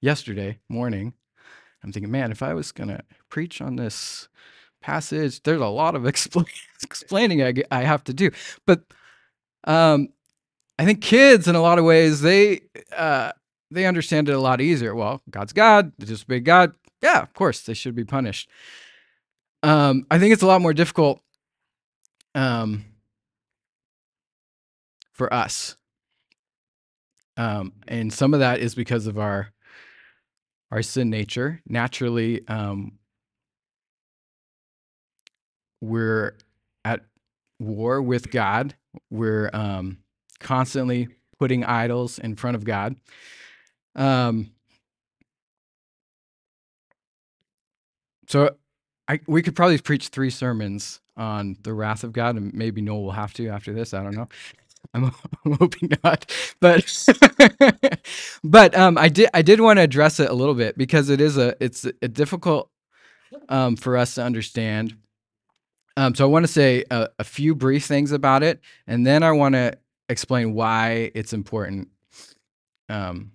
yesterday 0.01 0.59
morning. 0.69 1.13
I'm 1.83 1.91
thinking, 1.91 2.11
man, 2.11 2.31
if 2.31 2.41
I 2.41 2.53
was 2.53 2.71
gonna 2.71 3.01
preach 3.29 3.61
on 3.61 3.75
this 3.75 4.29
passage, 4.81 5.43
there's 5.43 5.61
a 5.61 5.67
lot 5.67 5.95
of 5.95 6.03
expl- 6.03 6.49
explaining 6.83 7.43
I, 7.43 7.53
I 7.69 7.83
have 7.83 8.03
to 8.05 8.13
do. 8.13 8.31
But 8.65 8.83
um, 9.65 10.09
I 10.81 10.83
think 10.83 10.99
kids, 10.99 11.47
in 11.47 11.53
a 11.53 11.61
lot 11.61 11.77
of 11.77 11.85
ways, 11.85 12.21
they 12.21 12.61
uh, 12.97 13.33
they 13.69 13.85
understand 13.85 14.29
it 14.29 14.31
a 14.31 14.39
lot 14.39 14.61
easier. 14.61 14.95
Well, 14.95 15.21
God's 15.29 15.53
God, 15.53 15.91
just 15.99 16.27
big 16.27 16.43
God. 16.43 16.73
Yeah, 17.03 17.21
of 17.21 17.35
course, 17.35 17.61
they 17.61 17.75
should 17.75 17.93
be 17.93 18.03
punished. 18.03 18.49
Um, 19.61 20.07
I 20.09 20.17
think 20.17 20.33
it's 20.33 20.41
a 20.41 20.47
lot 20.47 20.59
more 20.59 20.73
difficult 20.73 21.21
um, 22.33 22.83
for 25.11 25.31
us. 25.31 25.77
Um, 27.37 27.73
and 27.87 28.11
some 28.11 28.33
of 28.33 28.39
that 28.39 28.59
is 28.59 28.73
because 28.73 29.05
of 29.05 29.19
our 29.19 29.51
our 30.71 30.81
sin 30.81 31.11
nature. 31.11 31.61
Naturally, 31.67 32.41
um, 32.47 32.93
we're 35.79 36.39
at 36.83 37.01
war 37.59 38.01
with 38.01 38.31
God. 38.31 38.73
We're 39.11 39.51
um, 39.53 39.99
constantly 40.41 41.09
putting 41.39 41.63
idols 41.63 42.19
in 42.19 42.35
front 42.35 42.55
of 42.55 42.63
God. 42.63 42.95
Um, 43.95 44.51
so 48.27 48.55
I, 49.07 49.19
we 49.27 49.41
could 49.41 49.55
probably 49.55 49.77
preach 49.79 50.09
three 50.09 50.29
sermons 50.29 51.01
on 51.17 51.57
the 51.63 51.73
wrath 51.73 52.03
of 52.03 52.13
God, 52.13 52.35
and 52.35 52.53
maybe 52.53 52.81
Noel 52.81 53.03
will 53.03 53.11
have 53.11 53.33
to 53.35 53.47
after 53.49 53.73
this. 53.73 53.93
I 53.93 54.03
don't 54.03 54.15
know. 54.15 54.29
I'm, 54.93 55.05
I'm 55.45 55.53
hoping 55.53 55.91
not, 56.03 56.31
but 56.59 57.07
but 58.43 58.75
um, 58.77 58.97
I 58.97 59.09
did 59.09 59.29
I 59.33 59.41
did 59.41 59.61
want 59.61 59.77
to 59.77 59.83
address 59.83 60.19
it 60.19 60.29
a 60.29 60.33
little 60.33 60.55
bit 60.55 60.77
because 60.77 61.09
it 61.09 61.21
is 61.21 61.37
a 61.37 61.55
it's 61.63 61.85
a 62.01 62.07
difficult 62.07 62.69
um, 63.49 63.75
for 63.75 63.97
us 63.97 64.15
to 64.15 64.23
understand. 64.23 64.95
Um, 65.97 66.15
so 66.15 66.25
I 66.25 66.27
want 66.27 66.45
to 66.45 66.51
say 66.51 66.85
a, 66.89 67.09
a 67.19 67.23
few 67.23 67.55
brief 67.55 67.85
things 67.85 68.11
about 68.11 68.43
it, 68.43 68.61
and 68.87 69.05
then 69.05 69.23
I 69.23 69.31
want 69.31 69.55
to 69.55 69.77
explain 70.11 70.53
why 70.53 71.11
it's 71.15 71.33
important 71.33 71.87
um, 72.89 73.31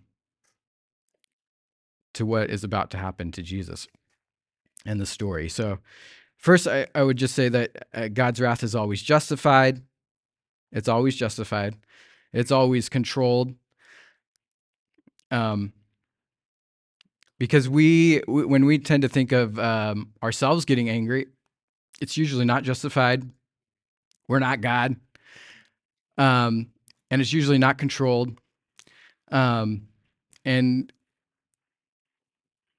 to 2.14 2.26
what 2.26 2.50
is 2.50 2.64
about 2.64 2.90
to 2.90 2.98
happen 2.98 3.32
to 3.32 3.42
Jesus 3.42 3.88
and 4.84 5.00
the 5.00 5.06
story. 5.06 5.48
So, 5.48 5.78
first, 6.36 6.68
I, 6.68 6.86
I 6.94 7.02
would 7.02 7.16
just 7.16 7.34
say 7.34 7.48
that 7.48 7.88
uh, 7.94 8.08
God's 8.08 8.40
wrath 8.40 8.62
is 8.62 8.74
always 8.74 9.02
justified. 9.02 9.82
It's 10.70 10.88
always 10.88 11.16
justified. 11.16 11.74
It's 12.32 12.52
always 12.52 12.88
controlled. 12.88 13.54
Um, 15.30 15.72
because 17.38 17.68
we, 17.68 18.22
we 18.28 18.44
when 18.44 18.64
we 18.64 18.78
tend 18.78 19.02
to 19.02 19.08
think 19.08 19.32
of 19.32 19.58
um, 19.58 20.12
ourselves 20.22 20.64
getting 20.64 20.88
angry, 20.88 21.26
it's 22.00 22.16
usually 22.16 22.44
not 22.44 22.62
justified. 22.62 23.28
We're 24.28 24.38
not 24.38 24.60
God. 24.60 24.96
Um, 26.18 26.68
and 27.10 27.20
it's 27.20 27.32
usually 27.32 27.58
not 27.58 27.78
controlled. 27.78 28.38
Um, 29.30 29.88
and 30.44 30.92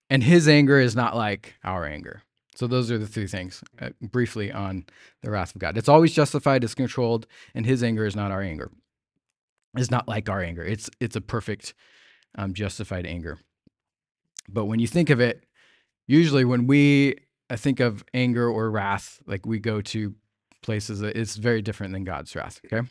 and 0.10 0.24
his 0.24 0.48
anger 0.48 0.80
is 0.80 0.96
not 0.96 1.16
like 1.16 1.56
our 1.64 1.86
anger. 1.86 2.24
So 2.56 2.66
those 2.66 2.90
are 2.90 2.98
the 2.98 3.08
three 3.08 3.28
things 3.28 3.64
uh, 3.80 3.90
briefly 4.02 4.52
on 4.52 4.86
the 5.22 5.30
wrath 5.30 5.54
of 5.54 5.60
God. 5.60 5.78
It's 5.78 5.90
always 5.90 6.14
justified, 6.14 6.64
it's 6.64 6.74
controlled, 6.74 7.28
and 7.54 7.66
his 7.66 7.84
anger 7.84 8.06
is 8.06 8.16
not 8.16 8.32
our 8.32 8.42
anger. 8.42 8.72
It's 9.76 9.92
not 9.92 10.08
like 10.08 10.28
our 10.28 10.42
anger. 10.42 10.64
It's 10.64 10.90
it's 11.00 11.16
a 11.16 11.22
perfect 11.22 11.74
um, 12.38 12.54
justified 12.54 13.06
anger. 13.06 13.38
But 14.50 14.66
when 14.66 14.80
you 14.80 14.88
think 14.88 15.10
of 15.10 15.20
it, 15.20 15.46
usually 16.08 16.46
when 16.46 16.68
we 16.68 17.16
uh, 17.50 17.58
think 17.58 17.80
of 17.80 18.04
anger 18.14 18.50
or 18.50 18.72
wrath, 18.72 19.20
like 19.28 19.46
we 19.46 19.60
go 19.60 19.82
to 19.82 20.16
places 20.64 21.00
that 21.02 21.16
it's 21.16 21.36
very 21.36 21.62
different 21.62 21.94
than 21.94 22.06
God's 22.06 22.36
wrath. 22.36 22.60
Okay. 22.66 22.88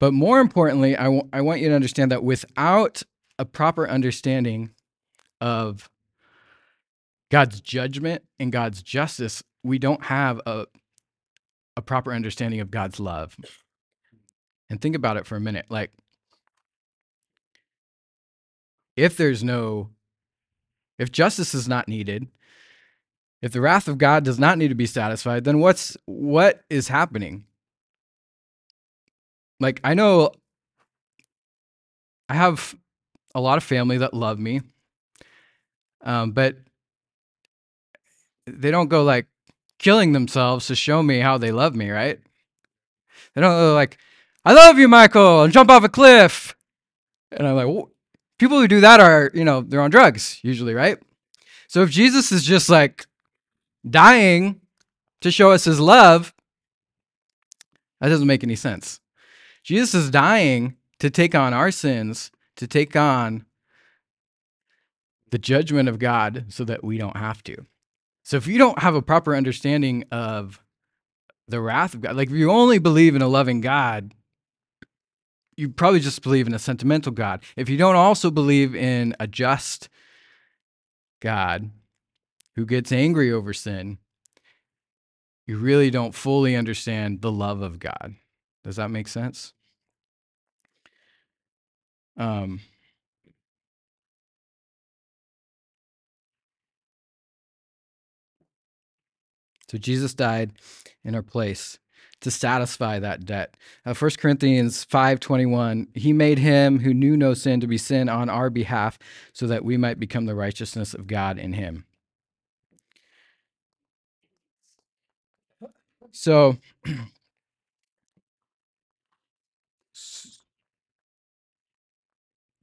But 0.00 0.12
more 0.12 0.40
importantly, 0.40 0.96
I, 0.96 1.04
w- 1.04 1.28
I 1.32 1.40
want 1.40 1.60
you 1.60 1.68
to 1.68 1.74
understand 1.74 2.12
that 2.12 2.22
without 2.22 3.02
a 3.38 3.44
proper 3.44 3.88
understanding 3.88 4.70
of 5.40 5.90
God's 7.30 7.60
judgment 7.60 8.22
and 8.38 8.52
God's 8.52 8.82
justice, 8.82 9.42
we 9.62 9.78
don't 9.78 10.04
have 10.04 10.40
a, 10.46 10.66
a 11.76 11.82
proper 11.82 12.12
understanding 12.12 12.60
of 12.60 12.70
God's 12.70 13.00
love. 13.00 13.36
And 14.70 14.80
think 14.80 14.94
about 14.94 15.16
it 15.16 15.26
for 15.26 15.36
a 15.36 15.40
minute. 15.40 15.66
Like, 15.68 15.92
if 18.96 19.16
there's 19.16 19.42
no, 19.44 19.90
if 20.98 21.10
justice 21.10 21.54
is 21.54 21.68
not 21.68 21.88
needed, 21.88 22.28
if 23.40 23.52
the 23.52 23.60
wrath 23.60 23.88
of 23.88 23.98
God 23.98 24.24
does 24.24 24.38
not 24.38 24.58
need 24.58 24.68
to 24.68 24.74
be 24.74 24.86
satisfied, 24.86 25.44
then 25.44 25.60
what's 25.60 25.96
what 26.06 26.62
is 26.68 26.88
happening? 26.88 27.44
Like 29.60 29.80
I 29.84 29.94
know 29.94 30.32
I 32.28 32.34
have 32.34 32.74
a 33.34 33.40
lot 33.40 33.58
of 33.58 33.64
family 33.64 33.98
that 33.98 34.14
love 34.14 34.38
me. 34.38 34.60
Um, 36.02 36.32
but 36.32 36.56
they 38.46 38.70
don't 38.70 38.88
go 38.88 39.02
like 39.02 39.26
killing 39.78 40.12
themselves 40.12 40.66
to 40.66 40.74
show 40.74 41.02
me 41.02 41.18
how 41.18 41.38
they 41.38 41.52
love 41.52 41.74
me, 41.74 41.90
right? 41.90 42.20
They 43.34 43.40
don't 43.40 43.56
go 43.56 43.74
like, 43.74 43.98
I 44.44 44.52
love 44.52 44.78
you, 44.78 44.88
Michael, 44.88 45.42
and 45.42 45.52
jump 45.52 45.70
off 45.70 45.84
a 45.84 45.88
cliff. 45.88 46.54
And 47.32 47.46
I'm 47.46 47.56
like, 47.56 47.86
people 48.38 48.58
who 48.58 48.68
do 48.68 48.80
that 48.80 49.00
are, 49.00 49.30
you 49.34 49.44
know, 49.44 49.60
they're 49.60 49.82
on 49.82 49.90
drugs 49.90 50.40
usually, 50.42 50.74
right? 50.74 50.98
So 51.66 51.82
if 51.82 51.90
Jesus 51.90 52.32
is 52.32 52.44
just 52.44 52.70
like 52.70 53.06
dying 53.88 54.60
to 55.20 55.30
show 55.30 55.50
us 55.50 55.64
his 55.64 55.80
love, 55.80 56.32
that 58.00 58.08
doesn't 58.08 58.26
make 58.26 58.44
any 58.44 58.56
sense. 58.56 59.00
Jesus 59.68 59.92
is 59.92 60.10
dying 60.10 60.76
to 60.98 61.10
take 61.10 61.34
on 61.34 61.52
our 61.52 61.70
sins, 61.70 62.30
to 62.56 62.66
take 62.66 62.96
on 62.96 63.44
the 65.30 65.36
judgment 65.36 65.90
of 65.90 65.98
God 65.98 66.46
so 66.48 66.64
that 66.64 66.82
we 66.82 66.96
don't 66.96 67.18
have 67.18 67.42
to. 67.42 67.66
So 68.22 68.38
if 68.38 68.46
you 68.46 68.56
don't 68.56 68.78
have 68.78 68.94
a 68.94 69.02
proper 69.02 69.36
understanding 69.36 70.04
of 70.10 70.62
the 71.48 71.60
wrath 71.60 71.92
of 71.92 72.00
God, 72.00 72.16
like 72.16 72.30
if 72.30 72.34
you 72.34 72.50
only 72.50 72.78
believe 72.78 73.14
in 73.14 73.20
a 73.20 73.28
loving 73.28 73.60
God, 73.60 74.14
you 75.54 75.68
probably 75.68 76.00
just 76.00 76.22
believe 76.22 76.46
in 76.46 76.54
a 76.54 76.58
sentimental 76.58 77.12
God. 77.12 77.42
If 77.54 77.68
you 77.68 77.76
don't 77.76 77.94
also 77.94 78.30
believe 78.30 78.74
in 78.74 79.14
a 79.20 79.26
just 79.26 79.90
God 81.20 81.70
who 82.56 82.64
gets 82.64 82.90
angry 82.90 83.30
over 83.30 83.52
sin, 83.52 83.98
you 85.46 85.58
really 85.58 85.90
don't 85.90 86.14
fully 86.14 86.56
understand 86.56 87.20
the 87.20 87.30
love 87.30 87.60
of 87.60 87.78
God. 87.78 88.14
Does 88.64 88.76
that 88.76 88.90
make 88.90 89.08
sense? 89.08 89.52
Um, 92.18 92.60
so 99.70 99.78
Jesus 99.78 100.12
died 100.14 100.52
in 101.04 101.14
our 101.14 101.22
place 101.22 101.78
to 102.20 102.30
satisfy 102.30 102.98
that 102.98 103.24
debt. 103.24 103.56
Uh, 103.86 103.94
1 103.94 104.10
Corinthians 104.18 104.84
5:21, 104.84 105.86
he 105.94 106.12
made 106.12 106.38
him 106.38 106.80
who 106.80 106.92
knew 106.92 107.16
no 107.16 107.32
sin 107.34 107.60
to 107.60 107.68
be 107.68 107.78
sin 107.78 108.08
on 108.08 108.28
our 108.28 108.50
behalf 108.50 108.98
so 109.32 109.46
that 109.46 109.64
we 109.64 109.76
might 109.76 110.00
become 110.00 110.26
the 110.26 110.34
righteousness 110.34 110.94
of 110.94 111.06
God 111.06 111.38
in 111.38 111.52
him. 111.52 111.84
So 116.10 116.56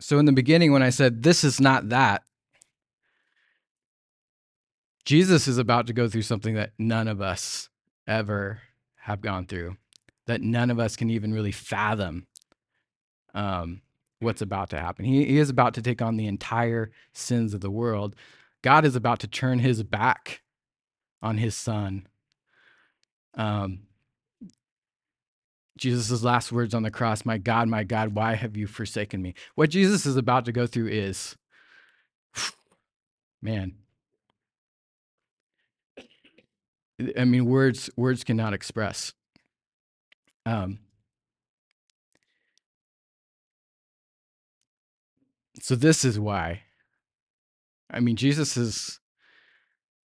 So, 0.06 0.20
in 0.20 0.26
the 0.26 0.32
beginning, 0.32 0.72
when 0.72 0.84
I 0.84 0.92
said 0.92 1.24
this 1.24 1.44
is 1.44 1.60
not 1.60 1.90
that, 1.90 2.22
Jesus 5.04 5.48
is 5.48 5.58
about 5.58 5.88
to 5.88 5.94
go 5.94 6.08
through 6.08 6.22
something 6.22 6.54
that 6.54 6.74
none 6.78 7.08
of 7.08 7.22
us 7.22 7.70
ever 8.06 8.62
have 8.98 9.20
gone 9.20 9.48
through, 9.48 9.78
that 10.28 10.42
none 10.42 10.70
of 10.70 10.78
us 10.78 10.96
can 10.96 11.10
even 11.10 11.34
really 11.34 11.52
fathom 11.52 12.28
um, 13.34 13.82
what's 14.20 14.44
about 14.44 14.70
to 14.70 14.80
happen. 14.80 15.06
He, 15.06 15.26
he 15.26 15.40
is 15.40 15.50
about 15.50 15.74
to 15.74 15.82
take 15.82 16.04
on 16.04 16.18
the 16.18 16.28
entire 16.28 16.92
sins 17.12 17.56
of 17.56 17.62
the 17.62 17.72
world. 17.72 18.16
God 18.62 18.86
is 18.86 18.96
about 18.96 19.22
to 19.22 19.28
turn 19.28 19.58
his 19.58 19.82
back 19.82 20.44
on 21.24 21.40
his 21.40 21.56
son. 21.56 22.08
Um, 23.34 23.88
Jesus' 25.78 26.24
last 26.24 26.52
words 26.52 26.74
on 26.74 26.84
the 26.84 26.92
cross, 26.92 27.26
My 27.26 27.38
God, 27.38 27.68
my 27.68 27.84
God, 27.84 28.16
why 28.16 28.36
have 28.36 28.56
you 28.56 28.68
forsaken 28.68 29.22
me? 29.22 29.34
What 29.56 29.70
Jesus 29.70 30.06
is 30.06 30.16
about 30.16 30.46
to 30.46 30.52
go 30.52 30.68
through 30.68 30.88
is, 30.88 31.36
man, 33.42 33.76
I 37.18 37.26
mean, 37.26 37.46
words 37.46 37.90
words 37.98 38.24
cannot 38.24 38.54
express. 38.54 39.14
Um, 40.46 40.80
so 45.60 45.76
this 45.76 46.06
is 46.06 46.20
why. 46.20 46.62
I 47.92 48.00
mean, 48.00 48.16
Jesus 48.16 48.56
is. 48.56 49.00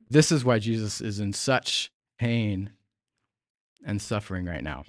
This 0.08 0.32
is 0.32 0.44
why 0.44 0.58
Jesus 0.58 1.00
is 1.00 1.20
in 1.20 1.32
such 1.32 1.92
pain 2.18 2.70
and 3.86 4.02
suffering 4.02 4.44
right 4.44 4.64
now. 4.64 4.84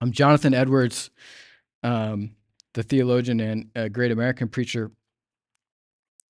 I'm 0.00 0.12
Jonathan 0.12 0.54
Edwards, 0.54 1.10
um, 1.82 2.32
the 2.74 2.82
theologian 2.82 3.40
and 3.40 3.70
a 3.74 3.88
great 3.88 4.12
American 4.12 4.48
preacher. 4.48 4.90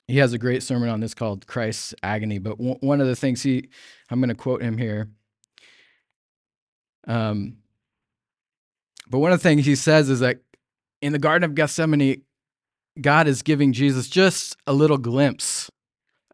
He 0.07 0.19
has 0.19 0.33
a 0.33 0.39
great 0.39 0.63
sermon 0.63 0.89
on 0.89 1.01
this 1.01 1.15
called 1.15 1.47
Christ's 1.47 1.95
Agony. 2.03 2.39
But 2.39 2.59
w- 2.59 2.77
one 2.81 3.01
of 3.01 3.09
the 3.09 3.17
things 3.17 3.43
he, 3.43 3.69
I'm 4.09 4.21
going 4.21 4.29
to 4.29 4.37
quote 4.37 4.63
him 4.63 4.79
here. 4.79 5.09
Um, 7.09 7.59
but 9.09 9.19
one 9.19 9.33
of 9.33 9.39
the 9.41 9.43
things 9.43 9.67
he 9.67 9.75
says 9.75 10.09
is 10.11 10.21
that 10.21 10.39
in 11.03 11.13
the 11.13 11.19
Garden 11.19 11.45
of 11.45 11.55
Gethsemane, 11.55 12.23
God 13.01 13.27
is 13.27 13.43
giving 13.43 13.73
Jesus 13.73 14.09
just 14.09 14.57
a 14.67 14.73
little 14.73 14.99
glimpse 14.99 15.71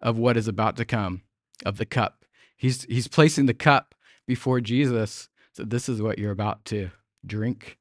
of 0.03 0.19
what 0.19 0.37
is 0.37 0.49
about 0.49 0.77
to 0.77 0.85
come, 0.85 1.23
of 1.65 1.79
the 1.79 1.87
cup. 1.87 2.25
He's 2.57 2.85
he's 2.85 3.09
placing 3.09 3.47
the 3.47 3.55
cup 3.55 3.95
before 4.27 4.61
Jesus. 4.61 5.29
So 5.55 5.65
this 5.65 5.89
is 5.89 6.01
what 6.01 6.19
you're 6.19 6.31
about 6.31 6.65
to 6.67 6.91
drink. 7.27 7.79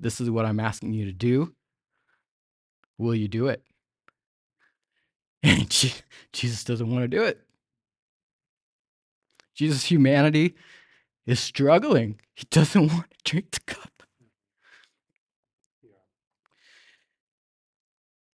This 0.00 0.20
is 0.20 0.30
what 0.30 0.44
I'm 0.44 0.60
asking 0.60 0.92
you 0.92 1.04
to 1.06 1.12
do. 1.12 1.54
Will 2.98 3.14
you 3.14 3.28
do 3.28 3.48
it? 3.48 3.62
And 5.42 5.68
Jesus 6.32 6.64
doesn't 6.64 6.90
want 6.90 7.02
to 7.02 7.08
do 7.08 7.22
it. 7.22 7.38
Jesus' 9.54 9.84
humanity 9.84 10.54
is 11.26 11.38
struggling. 11.38 12.18
He 12.34 12.46
doesn't 12.50 12.88
want 12.92 13.10
to 13.10 13.30
drink 13.30 13.50
the 13.50 13.60
cup. 13.60 13.90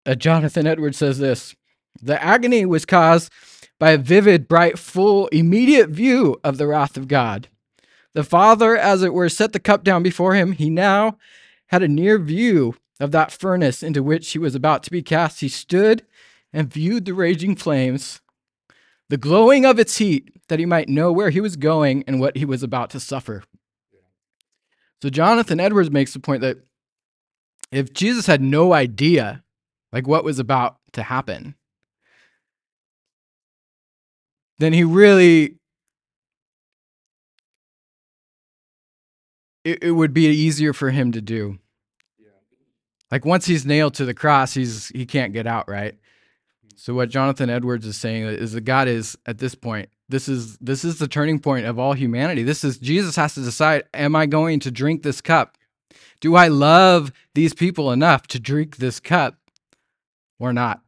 Uh, 0.06 0.14
Jonathan 0.14 0.66
Edwards 0.66 0.96
says 0.96 1.18
this 1.18 1.54
The 2.00 2.22
agony 2.22 2.64
was 2.64 2.86
caused 2.86 3.30
by 3.78 3.92
a 3.92 3.98
vivid, 3.98 4.48
bright, 4.48 4.78
full, 4.78 5.26
immediate 5.28 5.90
view 5.90 6.40
of 6.42 6.58
the 6.58 6.66
wrath 6.66 6.96
of 6.96 7.08
God. 7.08 7.48
The 8.14 8.24
Father, 8.24 8.76
as 8.76 9.02
it 9.02 9.14
were, 9.14 9.28
set 9.28 9.52
the 9.52 9.60
cup 9.60 9.84
down 9.84 10.02
before 10.02 10.34
him. 10.34 10.52
He 10.52 10.70
now 10.70 11.18
had 11.68 11.82
a 11.82 11.88
near 11.88 12.18
view 12.18 12.74
of 12.98 13.12
that 13.12 13.32
furnace 13.32 13.82
into 13.82 14.02
which 14.02 14.32
he 14.32 14.38
was 14.38 14.54
about 14.54 14.82
to 14.82 14.90
be 14.90 15.02
cast. 15.02 15.40
He 15.40 15.48
stood 15.48 16.04
and 16.52 16.72
viewed 16.72 17.04
the 17.04 17.14
raging 17.14 17.54
flames, 17.54 18.20
the 19.08 19.16
glowing 19.16 19.64
of 19.64 19.78
its 19.78 19.98
heat, 19.98 20.32
that 20.48 20.58
he 20.58 20.66
might 20.66 20.88
know 20.88 21.12
where 21.12 21.30
he 21.30 21.40
was 21.40 21.56
going 21.56 22.02
and 22.06 22.20
what 22.20 22.36
he 22.36 22.44
was 22.44 22.62
about 22.62 22.90
to 22.90 23.00
suffer. 23.00 23.44
So 25.00 25.08
Jonathan 25.08 25.60
Edwards 25.60 25.90
makes 25.90 26.12
the 26.12 26.20
point 26.20 26.42
that 26.42 26.58
if 27.70 27.92
Jesus 27.92 28.26
had 28.26 28.42
no 28.42 28.72
idea 28.72 29.44
like 29.92 30.06
what 30.06 30.24
was 30.24 30.38
about 30.38 30.76
to 30.92 31.04
happen, 31.04 31.54
then 34.58 34.72
he 34.72 34.84
really 34.84 35.59
it, 39.64 39.82
it 39.82 39.90
would 39.92 40.12
be 40.12 40.26
easier 40.26 40.72
for 40.72 40.90
him 40.90 41.12
to 41.12 41.20
do. 41.20 41.58
Like 43.10 43.24
once 43.24 43.46
he's 43.46 43.66
nailed 43.66 43.94
to 43.94 44.04
the 44.04 44.14
cross, 44.14 44.54
he's 44.54 44.88
he 44.88 45.04
can't 45.04 45.32
get 45.32 45.46
out, 45.46 45.68
right? 45.68 45.94
Hmm. 46.62 46.68
So 46.76 46.94
what 46.94 47.10
Jonathan 47.10 47.50
Edwards 47.50 47.86
is 47.86 47.96
saying 47.96 48.24
is 48.24 48.52
that 48.52 48.62
God 48.62 48.88
is 48.88 49.18
at 49.26 49.38
this 49.38 49.54
point, 49.54 49.88
this 50.08 50.28
is 50.28 50.56
this 50.58 50.84
is 50.84 50.98
the 50.98 51.08
turning 51.08 51.40
point 51.40 51.66
of 51.66 51.78
all 51.78 51.92
humanity. 51.92 52.42
This 52.42 52.62
is 52.64 52.78
Jesus 52.78 53.16
has 53.16 53.34
to 53.34 53.40
decide, 53.40 53.84
am 53.94 54.14
I 54.14 54.26
going 54.26 54.60
to 54.60 54.70
drink 54.70 55.02
this 55.02 55.20
cup? 55.20 55.56
Do 56.20 56.36
I 56.36 56.48
love 56.48 57.12
these 57.34 57.54
people 57.54 57.90
enough 57.90 58.26
to 58.28 58.38
drink 58.38 58.76
this 58.76 59.00
cup 59.00 59.36
or 60.38 60.52
not? 60.52 60.82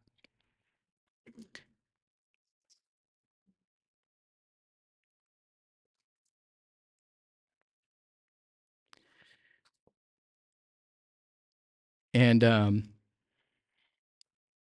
And 12.15 12.45
um 12.45 12.85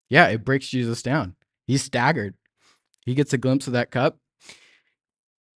yeah, 0.10 0.28
it 0.28 0.46
breaks 0.46 0.68
Jesus 0.68 1.02
down. 1.02 1.36
He's 1.66 1.84
staggered. 1.84 2.36
He 3.06 3.16
gets 3.16 3.34
a 3.34 3.38
glimpse 3.38 3.68
of 3.68 3.74
that 3.74 3.92
cup. 3.92 4.20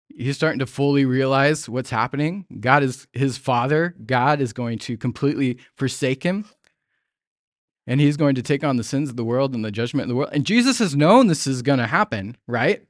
He's 0.10 0.36
starting 0.36 0.60
to 0.60 0.66
fully 0.66 1.06
realize 1.06 1.70
what's 1.70 1.92
happening. 1.92 2.46
God 2.60 2.82
is 2.82 3.08
his 3.14 3.38
father. 3.38 3.96
God 4.04 4.42
is 4.42 4.54
going 4.54 4.80
to 4.80 4.98
completely 4.98 5.60
forsake 5.76 6.24
him. 6.24 6.46
And 7.86 8.02
he's 8.02 8.18
going 8.18 8.36
to 8.36 8.42
take 8.42 8.64
on 8.64 8.78
the 8.78 8.84
sins 8.84 9.10
of 9.10 9.16
the 9.16 9.24
world 9.24 9.54
and 9.54 9.64
the 9.64 9.72
judgment 9.72 10.04
of 10.04 10.10
the 10.10 10.16
world. 10.16 10.32
And 10.34 10.46
Jesus 10.46 10.80
has 10.80 10.96
known 10.96 11.28
this 11.28 11.46
is 11.46 11.62
going 11.62 11.80
to 11.80 11.88
happen, 11.88 12.36
right? 12.48 12.84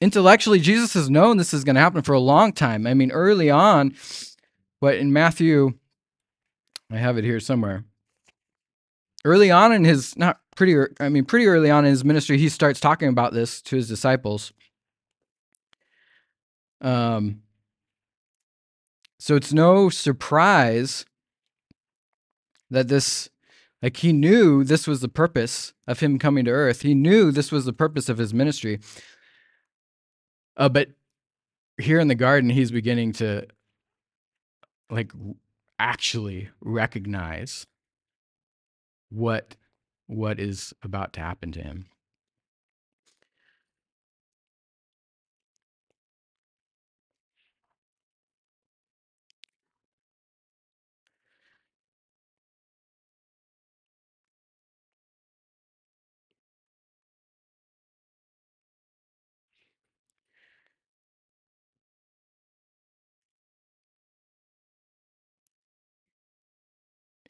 Intellectually, 0.00 0.60
Jesus 0.60 0.94
has 0.94 1.10
known 1.10 1.36
this 1.36 1.54
is 1.54 1.62
going 1.62 1.76
to 1.76 1.80
happen 1.80 2.02
for 2.02 2.14
a 2.14 2.20
long 2.20 2.52
time. 2.52 2.86
I 2.86 2.94
mean, 2.94 3.12
early 3.12 3.50
on, 3.50 3.94
but 4.80 4.96
in 4.96 5.12
Matthew, 5.12 5.74
I 6.90 6.96
have 6.98 7.18
it 7.18 7.24
here 7.24 7.40
somewhere. 7.40 7.84
Early 9.24 9.50
on 9.50 9.72
in 9.72 9.84
his, 9.84 10.16
not 10.18 10.40
pretty, 10.54 10.76
I 11.00 11.08
mean, 11.08 11.24
pretty 11.24 11.46
early 11.46 11.70
on 11.70 11.84
in 11.84 11.90
his 11.90 12.04
ministry, 12.04 12.38
he 12.38 12.48
starts 12.48 12.78
talking 12.78 13.08
about 13.08 13.32
this 13.32 13.62
to 13.62 13.76
his 13.76 13.88
disciples. 13.88 14.52
Um, 16.80 17.40
so 19.18 19.34
it's 19.36 19.52
no 19.52 19.88
surprise 19.88 21.06
that 22.70 22.88
this, 22.88 23.30
like, 23.80 23.96
he 23.96 24.12
knew 24.12 24.64
this 24.64 24.86
was 24.86 25.00
the 25.00 25.08
purpose 25.08 25.72
of 25.86 26.00
him 26.00 26.18
coming 26.18 26.44
to 26.44 26.50
earth. 26.50 26.82
He 26.82 26.94
knew 26.94 27.30
this 27.30 27.50
was 27.50 27.64
the 27.64 27.72
purpose 27.72 28.10
of 28.10 28.18
his 28.18 28.34
ministry. 28.34 28.80
Uh, 30.56 30.68
but 30.68 30.88
here 31.78 32.00
in 32.00 32.08
the 32.08 32.14
garden, 32.14 32.50
he's 32.50 32.70
beginning 32.70 33.12
to, 33.14 33.46
like, 34.90 35.12
actually 35.78 36.50
recognize 36.60 37.66
what 39.10 39.56
what 40.06 40.38
is 40.38 40.74
about 40.82 41.12
to 41.14 41.20
happen 41.20 41.50
to 41.52 41.62
him. 41.62 41.86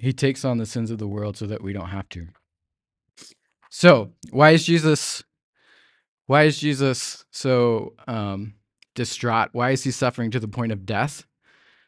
He 0.04 0.12
takes 0.12 0.44
on 0.44 0.58
the 0.58 0.66
sins 0.66 0.90
of 0.90 0.98
the 0.98 1.08
world 1.08 1.36
so 1.36 1.46
that 1.46 1.62
we 1.62 1.72
don't 1.72 1.88
have 1.88 2.08
to. 2.10 2.28
So, 3.70 4.12
why 4.30 4.50
is 4.50 4.64
Jesus 4.64 5.24
why 6.26 6.44
is 6.44 6.58
Jesus 6.58 7.24
so 7.30 7.94
um, 8.06 8.54
distraught? 8.94 9.50
Why 9.52 9.70
is 9.70 9.82
he 9.82 9.90
suffering 9.90 10.30
to 10.32 10.40
the 10.40 10.48
point 10.48 10.72
of 10.72 10.84
death? 10.84 11.24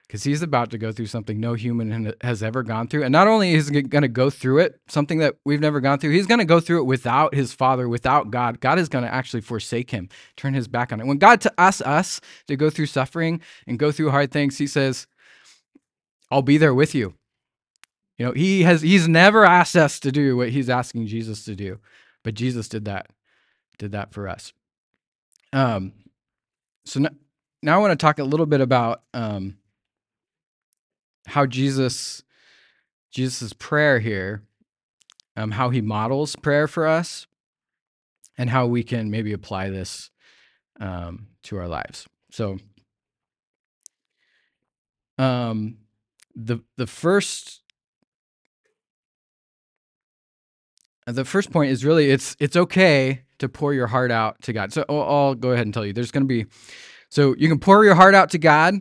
Because 0.07 0.24
he's 0.24 0.40
about 0.40 0.70
to 0.70 0.79
go 0.79 0.92
through 0.92 1.07
something 1.07 1.40
no 1.40 1.55
human 1.55 2.14
has 2.22 2.42
ever 2.42 2.62
gone 2.62 2.88
through. 2.88 3.02
And 3.02 3.12
not 3.12 3.29
only 3.29 3.52
is 3.52 3.68
he 3.68 3.83
going 3.83 4.02
to 4.02 4.09
go 4.09 4.31
through 4.31 4.61
it, 4.61 4.81
something 4.88 5.18
that 5.18 5.37
we've 5.44 5.61
never 5.61 5.81
gone 5.81 5.98
through, 5.98 6.12
he's 6.12 6.26
going 6.26 6.38
to 6.38 6.44
go 6.44 6.61
through 6.61 6.81
it 6.81 6.85
without 6.85 7.35
his 7.35 7.52
Father, 7.52 7.88
without 7.88 8.31
God. 8.31 8.61
God 8.61 8.79
is 8.79 8.88
going 8.88 9.05
to 9.05 9.12
actually 9.12 9.42
forsake 9.42 9.90
him, 9.90 10.09
turn 10.37 10.55
his 10.55 10.68
back 10.68 10.90
on 10.90 11.00
it. 11.00 11.07
When 11.07 11.18
God 11.18 11.44
asks 11.59 11.83
us 11.83 12.20
to 12.46 12.57
go 12.57 12.70
through 12.70 12.87
suffering 12.87 13.42
and 13.66 13.79
go 13.79 13.92
through 13.92 14.11
hard 14.11 14.31
things, 14.31 14.59
he 14.59 14.66
says, 14.66 15.07
I'll 16.31 16.42
be 16.42 16.57
there 16.57 16.74
with 16.74 16.94
you. 16.94 17.14
You 18.18 18.26
know, 18.26 18.33
he 18.33 18.62
has 18.62 18.83
he's 18.83 19.09
never 19.09 19.44
asked 19.44 19.76
us 19.76 20.00
to 20.00 20.11
do 20.11 20.37
what 20.37 20.50
he's 20.50 20.70
asking 20.70 21.07
Jesus 21.07 21.44
to 21.44 21.55
do, 21.55 21.79
but 22.22 22.35
Jesus 22.35 22.68
did 22.68 22.87
that, 22.87 23.09
did 23.79 23.92
that 23.92 24.12
for 24.12 24.29
us. 24.29 24.52
Um, 25.52 25.92
so 26.85 27.00
now, 27.00 27.11
now 27.62 27.74
I 27.76 27.81
want 27.81 27.92
to 27.92 28.02
talk 28.02 28.18
a 28.18 28.24
little 28.24 28.46
bit 28.46 28.61
about 28.61 29.02
um, 29.12 29.59
how 31.26 31.44
Jesus 31.44 32.22
Jesus' 33.11 33.52
prayer 33.52 33.98
here, 33.98 34.42
um, 35.37 35.50
how 35.50 35.70
he 35.70 35.81
models 35.81 36.37
prayer 36.37 36.68
for 36.68 36.87
us, 36.87 37.26
and 38.38 38.50
how 38.50 38.66
we 38.66 38.83
can 38.83 39.11
maybe 39.11 39.33
apply 39.33 39.70
this 39.70 40.11
um, 40.81 41.29
to 41.42 41.59
our 41.59 41.68
lives. 41.68 42.07
So, 42.31 42.59
um, 45.18 45.79
the 46.35 46.61
the 46.76 46.87
first 46.87 47.62
the 51.07 51.25
first 51.25 51.53
point 51.53 51.71
is 51.71 51.85
really 51.85 52.11
it's 52.11 52.37
it's 52.40 52.57
okay 52.57 53.23
to 53.38 53.49
pour 53.49 53.73
your 53.73 53.87
heart 53.87 54.11
out 54.11 54.40
to 54.42 54.53
God. 54.53 54.73
So 54.73 54.85
I'll, 54.88 55.03
I'll 55.03 55.35
go 55.35 55.51
ahead 55.51 55.66
and 55.66 55.75
tell 55.75 55.87
you. 55.87 55.92
There's 55.92 56.11
going 56.11 56.25
to 56.25 56.29
be 56.29 56.47
so 57.09 57.35
you 57.38 57.49
can 57.49 57.59
pour 57.59 57.85
your 57.85 57.95
heart 57.95 58.14
out 58.14 58.31
to 58.31 58.38
God. 58.38 58.75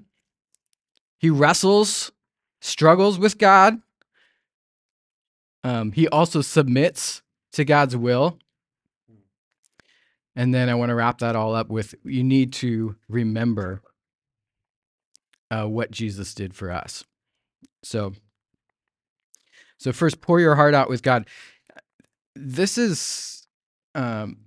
He 1.18 1.30
wrestles, 1.30 2.12
struggles 2.62 3.20
with 3.20 3.38
God. 3.38 3.76
Um, 5.64 5.92
he 5.92 6.08
also 6.08 6.42
submits 6.42 7.22
to 7.54 7.66
God's 7.66 7.96
will. 7.96 8.40
And 10.36 10.54
then 10.54 10.70
I 10.70 10.76
want 10.76 10.90
to 10.90 10.96
wrap 10.96 11.20
that 11.20 11.36
all 11.36 11.56
up 11.56 11.70
with 11.70 11.96
you 12.04 12.24
need 12.24 12.52
to 12.54 12.96
remember 13.08 13.82
uh, 15.50 15.66
what 15.66 15.92
Jesus 15.92 16.34
did 16.34 16.54
for 16.54 16.72
us. 16.72 17.04
So, 17.84 18.14
so 19.78 19.94
first, 19.94 20.20
pour 20.22 20.40
your 20.40 20.56
heart 20.56 20.74
out 20.74 20.90
with 20.90 21.04
God. 21.04 21.28
This 22.36 22.78
is 22.78 23.48
um, 23.94 24.38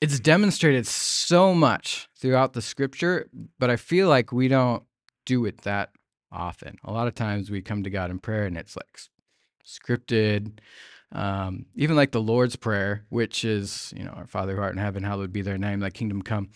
it's 0.00 0.18
demonstrated 0.20 0.86
so 0.86 1.54
much 1.54 2.08
throughout 2.16 2.52
the 2.52 2.62
scripture, 2.62 3.28
but 3.58 3.70
I 3.70 3.76
feel 3.76 4.08
like 4.08 4.32
we 4.32 4.48
don't 4.48 4.82
do 5.24 5.44
it 5.44 5.58
that 5.62 5.90
often. 6.32 6.76
A 6.84 6.92
lot 6.92 7.06
of 7.06 7.14
times 7.14 7.50
we 7.50 7.62
come 7.62 7.84
to 7.84 7.90
God 7.90 8.10
in 8.10 8.18
prayer 8.18 8.44
and 8.44 8.56
it's 8.56 8.76
like 8.76 9.00
scripted. 9.64 10.58
Um, 11.12 11.66
even 11.76 11.94
like 11.94 12.10
the 12.10 12.22
Lord's 12.22 12.56
Prayer, 12.56 13.04
which 13.10 13.44
is, 13.44 13.92
you 13.94 14.02
know, 14.02 14.12
our 14.12 14.26
Father 14.26 14.56
who 14.56 14.62
art 14.62 14.72
in 14.72 14.78
heaven, 14.78 15.02
hallowed 15.02 15.32
be 15.32 15.42
their 15.42 15.58
name, 15.58 15.80
thy 15.80 15.90
kingdom 15.90 16.22
come. 16.22 16.50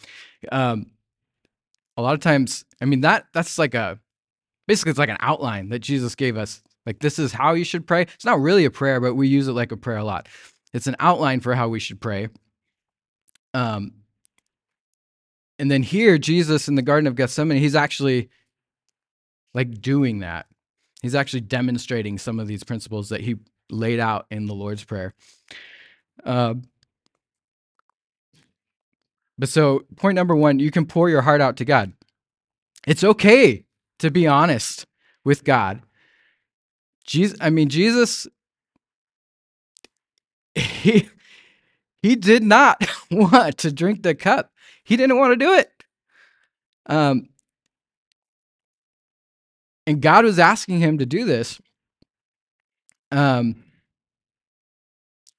Um, 0.51 0.87
a 1.97 2.03
lot 2.03 2.15
of 2.15 2.21
times, 2.21 2.65
I 2.81 2.87
mean, 2.87 3.03
that 3.03 3.27
that's 3.33 3.59
like 3.59 3.75
a 3.75 3.99
basically 4.67 4.91
it's 4.91 4.99
like 4.99 5.09
an 5.09 5.19
outline 5.21 5.69
that 5.69 5.81
Jesus 5.81 6.15
gave 6.15 6.37
us. 6.37 6.63
Like 6.87 7.01
this 7.01 7.19
is 7.19 7.33
how 7.33 7.55
you 7.55 7.65
should 7.65 7.87
pray. 7.87 8.03
It's 8.03 8.25
not 8.25 8.41
really 8.41 8.65
a 8.65 8.71
prayer, 8.71 9.01
but 9.01 9.15
we 9.15 9.29
use 9.29 9.49
it 9.49 9.53
like 9.53 9.73
a 9.73 9.77
prayer 9.77 9.99
a 9.99 10.05
lot. 10.05 10.29
It's 10.73 10.87
an 10.87 10.97
outline 11.01 11.41
for 11.41 11.55
how 11.55 11.69
we 11.69 11.81
should 11.81 12.01
pray. 12.01 12.29
Um, 13.55 13.93
and 15.59 15.71
then 15.71 15.83
here, 15.83 16.19
Jesus 16.19 16.69
in 16.69 16.75
the 16.75 16.83
Garden 16.83 17.07
of 17.07 17.17
Gethsemane, 17.17 17.59
he's 17.59 17.75
actually 17.75 18.29
like 19.55 19.81
doing 19.81 20.21
that. 20.21 20.47
He's 21.03 21.15
actually 21.15 21.41
demonstrating 21.41 22.19
some 22.19 22.39
of 22.39 22.47
these 22.47 22.63
principles 22.63 23.09
that 23.09 23.21
he 23.21 23.37
laid 23.71 24.01
out 24.01 24.27
in 24.31 24.47
the 24.47 24.55
Lord's 24.55 24.85
Prayer. 24.85 25.15
Uh, 26.25 26.55
but 29.39 29.49
so, 29.49 29.83
point 29.97 30.15
number 30.15 30.35
one, 30.35 30.59
you 30.59 30.71
can 30.71 30.87
pour 30.87 31.09
your 31.11 31.23
heart 31.23 31.41
out 31.41 31.57
to 31.57 31.65
God. 31.65 31.93
It's 32.87 33.05
okay 33.05 33.65
to 33.99 34.11
be 34.11 34.27
honest 34.27 34.87
with 35.25 35.45
God. 35.45 35.83
Jesus, 37.07 37.39
I 37.41 37.51
mean, 37.51 37.69
Jesus, 37.69 38.27
he, 40.55 41.09
he 42.03 42.17
did 42.17 42.43
not 42.43 42.85
want 43.11 43.59
to 43.59 43.73
drink 43.73 44.03
the 44.03 44.15
cup. 44.15 44.53
He 44.85 44.97
didn't 44.97 45.19
want 45.19 45.33
to 45.33 45.45
do 45.45 45.55
it. 45.55 45.71
Um, 46.87 47.29
and 49.87 50.01
God 50.01 50.25
was 50.25 50.39
asking 50.39 50.81
him 50.81 50.99
to 50.99 51.07
do 51.07 51.25
this. 51.25 51.61
Um, 53.13 53.65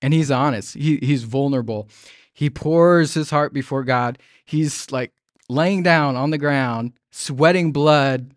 and 0.02 0.14
he's 0.14 0.32
honest. 0.32 0.76
He 0.76 0.98
he's 0.98 1.24
vulnerable. 1.24 1.88
He 2.34 2.50
pours 2.50 3.14
his 3.14 3.30
heart 3.30 3.54
before 3.54 3.84
God. 3.84 4.20
He's 4.46 4.92
like 4.92 5.12
laying 5.50 5.84
down 5.84 6.16
on 6.16 6.30
the 6.30 6.38
ground, 6.38 6.94
sweating 7.12 7.72
blood, 7.72 8.32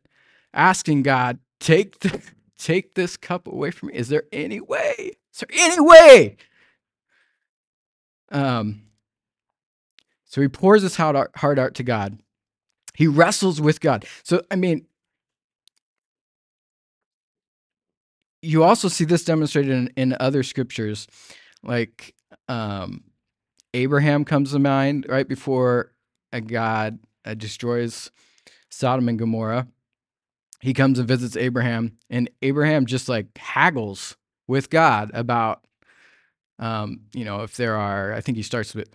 asking 0.54 1.02
God, 1.02 1.38
"Take 1.60 2.00
the, 2.00 2.20
take 2.62 2.94
this 2.94 3.16
cup 3.16 3.46
away 3.46 3.70
from 3.70 3.88
me. 3.88 3.94
Is 3.94 4.08
there 4.08 4.24
any 4.32 4.60
way? 4.60 5.12
Is 5.32 5.40
there 5.40 5.48
any 5.52 5.80
way?" 5.80 6.36
Um. 8.30 8.82
So 10.26 10.40
he 10.40 10.48
pours 10.48 10.82
his 10.82 10.96
heart 10.96 11.16
out, 11.16 11.36
heart 11.36 11.58
out 11.58 11.74
to 11.74 11.82
God. 11.82 12.20
He 12.94 13.08
wrestles 13.08 13.60
with 13.60 13.80
God. 13.80 14.04
So 14.22 14.42
I 14.50 14.56
mean, 14.56 14.86
you 18.42 18.62
also 18.62 18.88
see 18.88 19.04
this 19.04 19.24
demonstrated 19.24 19.70
in, 19.72 19.88
in 19.96 20.16
other 20.20 20.42
scriptures 20.42 21.06
like 21.62 22.14
um, 22.48 23.02
abraham 23.74 24.24
comes 24.24 24.52
to 24.52 24.58
mind 24.58 25.06
right 25.08 25.28
before 25.28 25.92
a 26.32 26.40
god 26.40 26.98
uh, 27.24 27.34
destroys 27.34 28.10
sodom 28.70 29.08
and 29.08 29.18
gomorrah 29.18 29.66
he 30.60 30.74
comes 30.74 30.98
and 30.98 31.08
visits 31.08 31.36
abraham 31.36 31.96
and 32.08 32.30
abraham 32.42 32.86
just 32.86 33.08
like 33.08 33.26
haggles 33.36 34.16
with 34.46 34.70
god 34.70 35.10
about 35.14 35.62
um, 36.58 37.00
you 37.14 37.24
know 37.24 37.42
if 37.42 37.56
there 37.56 37.76
are 37.76 38.12
i 38.12 38.20
think 38.20 38.36
he 38.36 38.42
starts 38.42 38.74
with 38.74 38.88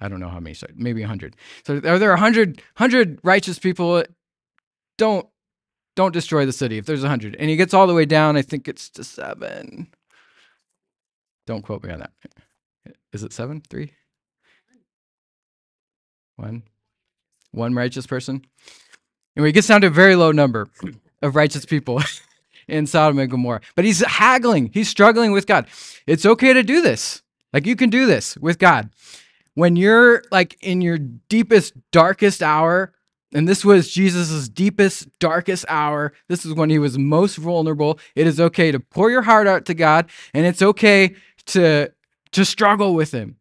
i 0.00 0.08
don't 0.08 0.20
know 0.20 0.28
how 0.28 0.40
many 0.40 0.56
maybe 0.74 1.00
100 1.00 1.36
so 1.64 1.76
are 1.76 1.98
there 1.98 2.10
100 2.10 2.56
100 2.76 3.20
righteous 3.22 3.58
people 3.58 4.02
don't 4.98 5.26
don't 5.96 6.12
destroy 6.12 6.44
the 6.44 6.52
city 6.52 6.76
if 6.76 6.86
there's 6.86 7.04
a 7.04 7.06
100 7.06 7.36
and 7.38 7.48
he 7.48 7.56
gets 7.56 7.72
all 7.72 7.86
the 7.86 7.94
way 7.94 8.04
down 8.04 8.36
i 8.36 8.42
think 8.42 8.66
it's 8.66 8.90
to 8.90 9.04
seven. 9.04 9.88
Don't 11.46 11.62
quote 11.62 11.84
me 11.84 11.92
on 11.92 12.00
that. 12.00 12.12
Is 13.12 13.22
it 13.22 13.32
seven? 13.32 13.60
Three? 13.60 13.92
One? 16.36 16.62
One 17.52 17.74
righteous 17.74 18.06
person 18.06 18.44
and 19.36 19.44
he 19.46 19.52
gets 19.52 19.66
down 19.66 19.80
to 19.80 19.88
a 19.88 19.90
very 19.90 20.16
low 20.16 20.32
number 20.32 20.68
of 21.22 21.36
righteous 21.36 21.64
people 21.64 22.02
in 22.68 22.86
sodom 22.86 23.18
and 23.18 23.30
gomorrah 23.30 23.60
but 23.74 23.84
he's 23.84 24.04
haggling 24.04 24.70
he's 24.72 24.88
struggling 24.88 25.32
with 25.32 25.46
god 25.46 25.66
it's 26.06 26.26
okay 26.26 26.52
to 26.52 26.62
do 26.62 26.80
this 26.80 27.22
like 27.52 27.66
you 27.66 27.76
can 27.76 27.90
do 27.90 28.06
this 28.06 28.36
with 28.38 28.58
god 28.58 28.90
when 29.54 29.76
you're 29.76 30.22
like 30.30 30.56
in 30.62 30.80
your 30.80 30.98
deepest 30.98 31.74
darkest 31.90 32.42
hour 32.42 32.92
and 33.34 33.48
this 33.48 33.64
was 33.64 33.92
Jesus' 33.92 34.48
deepest, 34.48 35.08
darkest 35.18 35.64
hour. 35.68 36.12
This 36.28 36.46
is 36.46 36.54
when 36.54 36.70
he 36.70 36.78
was 36.78 36.96
most 36.96 37.36
vulnerable. 37.36 37.98
It 38.14 38.28
is 38.28 38.40
okay 38.40 38.70
to 38.70 38.78
pour 38.78 39.10
your 39.10 39.22
heart 39.22 39.48
out 39.48 39.64
to 39.66 39.74
God, 39.74 40.08
and 40.32 40.46
it's 40.46 40.62
okay 40.62 41.16
to, 41.46 41.92
to 42.30 42.44
struggle 42.44 42.94
with 42.94 43.10
him. 43.10 43.36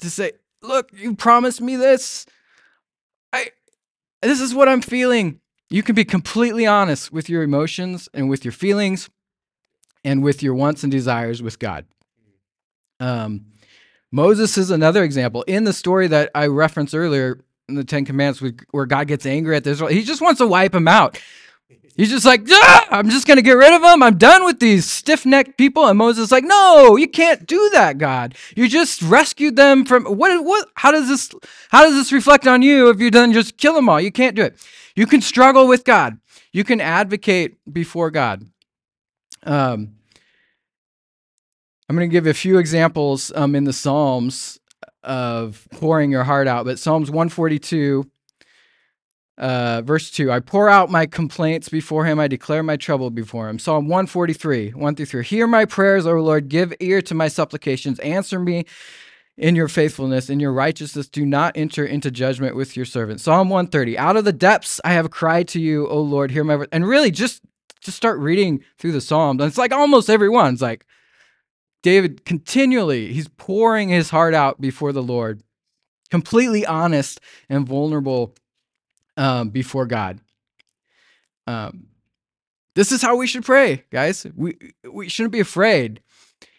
To 0.00 0.10
say, 0.10 0.32
look, 0.62 0.90
you 0.92 1.14
promised 1.14 1.60
me 1.60 1.76
this. 1.76 2.26
This 4.22 4.40
is 4.40 4.54
what 4.54 4.68
I'm 4.68 4.80
feeling. 4.80 5.40
You 5.70 5.82
can 5.82 5.94
be 5.94 6.04
completely 6.04 6.66
honest 6.66 7.12
with 7.12 7.28
your 7.28 7.42
emotions 7.42 8.08
and 8.14 8.28
with 8.28 8.44
your 8.44 8.52
feelings 8.52 9.10
and 10.04 10.22
with 10.22 10.42
your 10.42 10.54
wants 10.54 10.82
and 10.82 10.90
desires 10.90 11.42
with 11.42 11.58
God. 11.58 11.84
Um, 13.00 13.46
Moses 14.10 14.56
is 14.56 14.70
another 14.70 15.04
example. 15.04 15.42
In 15.42 15.64
the 15.64 15.72
story 15.72 16.06
that 16.08 16.30
I 16.34 16.46
referenced 16.46 16.94
earlier, 16.94 17.40
in 17.68 17.74
the 17.74 17.84
Ten 17.84 18.04
Commandments 18.04 18.56
where 18.70 18.86
God 18.86 19.06
gets 19.06 19.26
angry 19.26 19.54
at 19.56 19.64
this. 19.64 19.80
He 19.80 20.02
just 20.02 20.20
wants 20.22 20.38
to 20.38 20.46
wipe 20.46 20.74
him 20.74 20.88
out. 20.88 21.20
He's 21.98 22.10
just 22.10 22.24
like, 22.24 22.42
ah, 22.48 22.86
I'm 22.92 23.10
just 23.10 23.26
going 23.26 23.38
to 23.38 23.42
get 23.42 23.56
rid 23.56 23.74
of 23.74 23.82
them. 23.82 24.04
I'm 24.04 24.18
done 24.18 24.44
with 24.44 24.60
these 24.60 24.88
stiff 24.88 25.26
necked 25.26 25.58
people. 25.58 25.84
And 25.88 25.98
Moses 25.98 26.26
is 26.26 26.32
like, 26.32 26.44
no, 26.44 26.96
you 26.96 27.08
can't 27.08 27.44
do 27.44 27.70
that, 27.72 27.98
God. 27.98 28.36
You 28.54 28.68
just 28.68 29.02
rescued 29.02 29.56
them 29.56 29.84
from 29.84 30.04
what, 30.04 30.44
what, 30.44 30.68
how 30.76 30.92
does 30.92 31.08
this, 31.08 31.28
how 31.70 31.82
does 31.82 31.94
this 31.94 32.12
reflect 32.12 32.46
on 32.46 32.62
you 32.62 32.88
if 32.88 33.00
you 33.00 33.10
done 33.10 33.32
just 33.32 33.56
kill 33.56 33.74
them 33.74 33.88
all? 33.88 34.00
You 34.00 34.12
can't 34.12 34.36
do 34.36 34.42
it. 34.42 34.64
You 34.94 35.06
can 35.06 35.20
struggle 35.20 35.66
with 35.66 35.82
God. 35.82 36.20
You 36.52 36.62
can 36.62 36.80
advocate 36.80 37.56
before 37.70 38.12
God. 38.12 38.46
Um, 39.42 39.96
I'm 41.88 41.96
going 41.96 42.08
to 42.08 42.12
give 42.12 42.28
a 42.28 42.34
few 42.34 42.58
examples 42.58 43.32
um, 43.34 43.56
in 43.56 43.64
the 43.64 43.72
Psalms 43.72 44.60
of 45.02 45.66
pouring 45.72 46.12
your 46.12 46.22
heart 46.22 46.46
out. 46.46 46.64
But 46.64 46.78
Psalms 46.78 47.10
142, 47.10 48.08
uh, 49.38 49.82
verse 49.82 50.10
2 50.10 50.30
I 50.30 50.40
pour 50.40 50.68
out 50.68 50.90
my 50.90 51.06
complaints 51.06 51.68
before 51.68 52.04
him, 52.04 52.18
I 52.20 52.28
declare 52.28 52.62
my 52.62 52.76
trouble 52.76 53.10
before 53.10 53.48
him. 53.48 53.58
Psalm 53.58 53.88
143, 53.88 54.70
1 54.70 54.94
through 54.96 55.06
3. 55.06 55.24
Hear 55.24 55.46
my 55.46 55.64
prayers, 55.64 56.06
O 56.06 56.12
Lord, 56.14 56.48
give 56.48 56.74
ear 56.80 57.00
to 57.02 57.14
my 57.14 57.28
supplications, 57.28 57.98
answer 58.00 58.38
me 58.38 58.64
in 59.38 59.54
your 59.54 59.68
faithfulness, 59.68 60.28
in 60.28 60.40
your 60.40 60.52
righteousness, 60.52 61.08
do 61.08 61.24
not 61.24 61.56
enter 61.56 61.86
into 61.86 62.10
judgment 62.10 62.56
with 62.56 62.76
your 62.76 62.84
servant. 62.84 63.20
Psalm 63.20 63.48
130. 63.48 63.96
Out 63.96 64.16
of 64.16 64.24
the 64.24 64.32
depths 64.32 64.80
I 64.84 64.92
have 64.94 65.12
cried 65.12 65.46
to 65.48 65.60
you, 65.60 65.86
O 65.86 66.00
Lord, 66.00 66.32
hear 66.32 66.42
my 66.42 66.56
voice. 66.56 66.68
And 66.72 66.86
really 66.86 67.12
just 67.12 67.40
just 67.80 67.96
start 67.96 68.18
reading 68.18 68.64
through 68.78 68.90
the 68.90 69.00
Psalms. 69.00 69.40
And 69.40 69.48
it's 69.48 69.56
like 69.56 69.72
almost 69.72 70.10
everyone's 70.10 70.60
like 70.60 70.84
David 71.84 72.24
continually, 72.24 73.12
he's 73.12 73.28
pouring 73.28 73.88
his 73.88 74.10
heart 74.10 74.34
out 74.34 74.60
before 74.60 74.92
the 74.92 75.02
Lord, 75.02 75.42
completely 76.10 76.66
honest 76.66 77.20
and 77.48 77.66
vulnerable 77.66 78.34
um, 79.18 79.50
before 79.50 79.84
God. 79.84 80.20
Um, 81.46 81.88
this 82.74 82.92
is 82.92 83.02
how 83.02 83.16
we 83.16 83.26
should 83.26 83.44
pray, 83.44 83.84
guys. 83.90 84.26
We 84.36 84.56
we 84.90 85.08
shouldn't 85.08 85.32
be 85.32 85.40
afraid. 85.40 86.00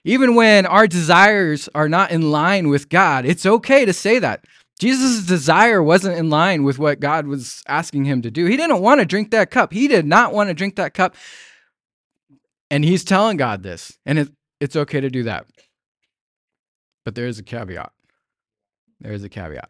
Even 0.03 0.35
when 0.35 0.65
our 0.65 0.87
desires 0.87 1.69
are 1.73 1.89
not 1.89 2.11
in 2.11 2.31
line 2.31 2.67
with 2.67 2.89
God, 2.89 3.25
it's 3.25 3.45
okay 3.45 3.85
to 3.85 3.93
say 3.93 4.19
that. 4.19 4.45
Jesus' 4.79 5.25
desire 5.25 5.83
wasn't 5.83 6.17
in 6.17 6.29
line 6.29 6.63
with 6.63 6.79
what 6.79 6.99
God 7.01 7.27
was 7.27 7.63
asking 7.67 8.05
him 8.05 8.21
to 8.21 8.31
do. 8.31 8.45
He 8.45 8.55
didn't 8.55 8.81
want 8.81 8.99
to 9.01 9.05
drink 9.05 9.31
that 9.31 9.51
cup. 9.51 9.73
He 9.73 9.87
did 9.87 10.05
not 10.05 10.33
want 10.33 10.49
to 10.49 10.53
drink 10.53 10.77
that 10.77 10.93
cup. 10.93 11.15
And 12.71 12.85
he's 12.85 13.03
telling 13.03 13.35
God 13.35 13.61
this. 13.61 13.97
And 14.05 14.19
it, 14.19 14.29
it's 14.61 14.77
okay 14.77 15.01
to 15.01 15.09
do 15.09 15.23
that. 15.23 15.47
But 17.03 17.15
there 17.15 17.27
is 17.27 17.39
a 17.39 17.43
caveat. 17.43 17.91
There 19.01 19.11
is 19.11 19.23
a 19.23 19.29
caveat. 19.29 19.69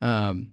Um, 0.00 0.52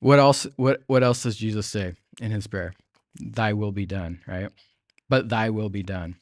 what 0.00 0.18
else? 0.18 0.46
What 0.56 0.82
what 0.86 1.02
else 1.02 1.22
does 1.22 1.36
Jesus 1.36 1.66
say 1.66 1.94
in 2.20 2.30
his 2.30 2.46
prayer? 2.46 2.74
Thy 3.20 3.52
will 3.52 3.72
be 3.72 3.86
done, 3.86 4.20
right? 4.26 4.50
But 5.08 5.28
thy 5.28 5.50
will 5.50 5.68
be 5.68 5.82
done. 5.82 6.16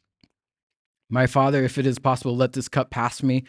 My 1.10 1.26
Father, 1.26 1.62
if 1.64 1.78
it 1.78 1.86
is 1.86 1.98
possible, 1.98 2.36
let 2.36 2.52
this 2.52 2.68
cup 2.68 2.90
pass 2.90 3.22
me, 3.22 3.44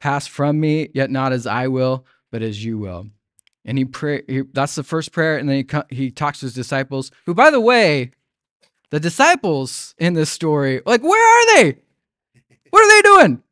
pass 0.00 0.26
from 0.26 0.60
me, 0.60 0.88
yet 0.94 1.10
not 1.10 1.32
as 1.32 1.46
I 1.46 1.68
will, 1.68 2.06
but 2.30 2.42
as 2.42 2.64
you 2.64 2.78
will. 2.78 3.08
And 3.64 3.76
he 3.76 3.84
pray. 3.84 4.22
He, 4.26 4.42
that's 4.52 4.74
the 4.74 4.82
first 4.82 5.12
prayer, 5.12 5.36
and 5.36 5.48
then 5.48 5.66
he 5.90 5.96
he 5.96 6.10
talks 6.10 6.40
to 6.40 6.46
his 6.46 6.54
disciples, 6.54 7.10
who, 7.26 7.34
by 7.34 7.50
the 7.50 7.60
way, 7.60 8.12
the 8.90 9.00
disciples 9.00 9.94
in 9.98 10.14
this 10.14 10.30
story, 10.30 10.80
like, 10.86 11.02
where 11.02 11.20
are 11.20 11.56
they? 11.56 11.78
What 12.70 12.84
are 12.84 12.96
they 12.96 13.02
doing? 13.02 13.42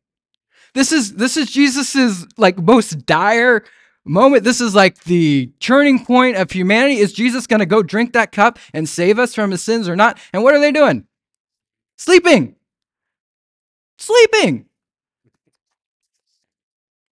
This 0.73 0.91
is 0.91 1.15
this 1.15 1.37
is 1.37 1.51
Jesus's 1.51 2.27
like 2.37 2.57
most 2.57 3.05
dire 3.05 3.63
moment. 4.05 4.43
This 4.43 4.61
is 4.61 4.75
like 4.75 5.03
the 5.03 5.51
turning 5.59 6.05
point 6.05 6.37
of 6.37 6.51
humanity. 6.51 6.97
Is 6.97 7.13
Jesus 7.13 7.47
going 7.47 7.59
to 7.59 7.65
go 7.65 7.83
drink 7.83 8.13
that 8.13 8.31
cup 8.31 8.59
and 8.73 8.87
save 8.87 9.19
us 9.19 9.35
from 9.35 9.51
his 9.51 9.63
sins 9.63 9.89
or 9.89 9.95
not? 9.95 10.19
And 10.33 10.43
what 10.43 10.53
are 10.53 10.59
they 10.59 10.71
doing? 10.71 11.05
Sleeping 11.97 12.55
sleeping. 13.97 14.65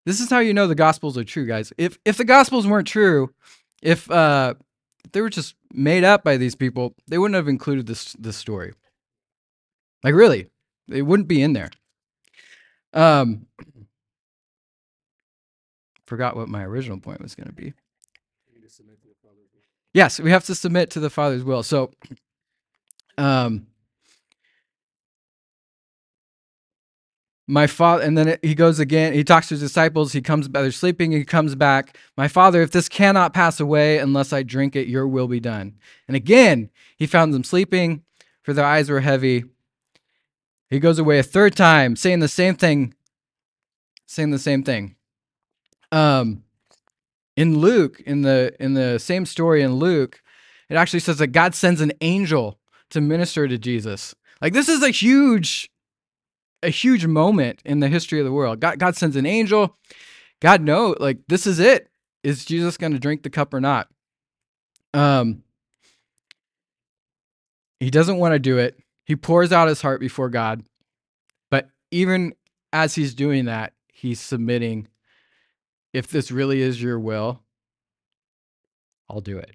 This 0.04 0.20
is 0.20 0.30
how 0.30 0.38
you 0.38 0.54
know 0.54 0.66
the 0.66 0.74
gospels 0.74 1.18
are 1.18 1.24
true, 1.24 1.46
guys. 1.46 1.72
If 1.78 1.98
if 2.04 2.16
the 2.16 2.24
gospels 2.24 2.66
weren't 2.66 2.86
true, 2.86 3.34
if 3.82 4.10
uh 4.10 4.54
they 5.12 5.20
were 5.20 5.30
just 5.30 5.54
made 5.72 6.04
up 6.04 6.22
by 6.22 6.36
these 6.36 6.54
people, 6.54 6.94
they 7.08 7.18
wouldn't 7.18 7.36
have 7.36 7.48
included 7.48 7.86
this 7.86 8.12
this 8.18 8.36
story. 8.36 8.74
Like 10.04 10.14
really, 10.14 10.48
it 10.88 11.02
wouldn't 11.02 11.28
be 11.28 11.42
in 11.42 11.54
there. 11.54 11.70
Um 12.92 13.46
forgot 16.06 16.36
what 16.36 16.48
my 16.48 16.64
original 16.64 16.98
point 16.98 17.20
was 17.20 17.34
going 17.34 17.48
to 17.48 17.52
be. 17.52 17.74
Yes, 19.92 20.20
we 20.20 20.30
have 20.30 20.44
to 20.44 20.54
submit 20.54 20.90
to 20.90 21.00
the 21.00 21.10
Father's 21.10 21.44
will. 21.44 21.62
So 21.62 21.90
um 23.18 23.66
my 27.48 27.66
father 27.66 28.02
and 28.02 28.18
then 28.18 28.36
he 28.42 28.54
goes 28.54 28.78
again 28.80 29.12
he 29.12 29.22
talks 29.22 29.48
to 29.48 29.54
his 29.54 29.60
disciples 29.60 30.12
he 30.12 30.20
comes 30.20 30.48
back 30.48 30.62
they're 30.62 30.72
sleeping 30.72 31.12
he 31.12 31.24
comes 31.24 31.54
back. 31.54 31.96
My 32.16 32.28
father 32.28 32.60
if 32.60 32.72
this 32.72 32.88
cannot 32.88 33.32
pass 33.32 33.60
away 33.60 33.98
unless 33.98 34.32
i 34.32 34.42
drink 34.42 34.74
it 34.76 34.88
your 34.88 35.06
will 35.06 35.28
be 35.28 35.40
done. 35.40 35.76
And 36.08 36.16
again 36.16 36.70
he 36.96 37.06
found 37.06 37.32
them 37.32 37.44
sleeping 37.44 38.02
for 38.42 38.52
their 38.52 38.64
eyes 38.64 38.90
were 38.90 39.00
heavy. 39.00 39.44
He 40.68 40.80
goes 40.80 40.98
away 40.98 41.18
a 41.18 41.22
third 41.22 41.56
time 41.56 41.94
saying 41.96 42.18
the 42.18 42.28
same 42.28 42.56
thing 42.56 42.94
saying 44.06 44.30
the 44.30 44.38
same 44.38 44.62
thing 44.62 44.95
um 45.92 46.42
in 47.36 47.58
luke 47.58 48.00
in 48.00 48.22
the 48.22 48.54
in 48.60 48.74
the 48.74 48.98
same 48.98 49.26
story 49.26 49.62
in 49.62 49.74
luke 49.74 50.22
it 50.68 50.74
actually 50.74 51.00
says 51.00 51.18
that 51.18 51.28
god 51.28 51.54
sends 51.54 51.80
an 51.80 51.92
angel 52.00 52.58
to 52.90 53.00
minister 53.00 53.46
to 53.46 53.58
jesus 53.58 54.14
like 54.40 54.52
this 54.52 54.68
is 54.68 54.82
a 54.82 54.90
huge 54.90 55.70
a 56.62 56.70
huge 56.70 57.06
moment 57.06 57.60
in 57.64 57.80
the 57.80 57.88
history 57.88 58.18
of 58.18 58.24
the 58.24 58.32
world. 58.32 58.60
God, 58.60 58.78
God 58.78 58.96
sends 58.96 59.16
an 59.16 59.26
angel. 59.26 59.76
God 60.40 60.60
know, 60.60 60.94
like 60.98 61.18
this 61.28 61.46
is 61.46 61.58
it. 61.58 61.88
Is 62.22 62.44
Jesus 62.44 62.76
going 62.76 62.92
to 62.92 62.98
drink 62.98 63.22
the 63.22 63.30
cup 63.30 63.54
or 63.54 63.60
not? 63.60 63.88
Um, 64.92 65.42
he 67.78 67.90
doesn't 67.90 68.18
want 68.18 68.32
to 68.32 68.38
do 68.38 68.58
it. 68.58 68.78
He 69.04 69.14
pours 69.14 69.52
out 69.52 69.68
his 69.68 69.80
heart 69.80 70.00
before 70.00 70.28
God, 70.28 70.64
but 71.50 71.68
even 71.90 72.34
as 72.72 72.94
he's 72.94 73.14
doing 73.14 73.44
that, 73.44 73.72
he's 73.86 74.20
submitting. 74.20 74.88
If 75.96 76.08
this 76.08 76.30
really 76.30 76.60
is 76.60 76.82
your 76.82 77.00
will, 77.00 77.42
I'll 79.08 79.22
do 79.22 79.38
it. 79.38 79.52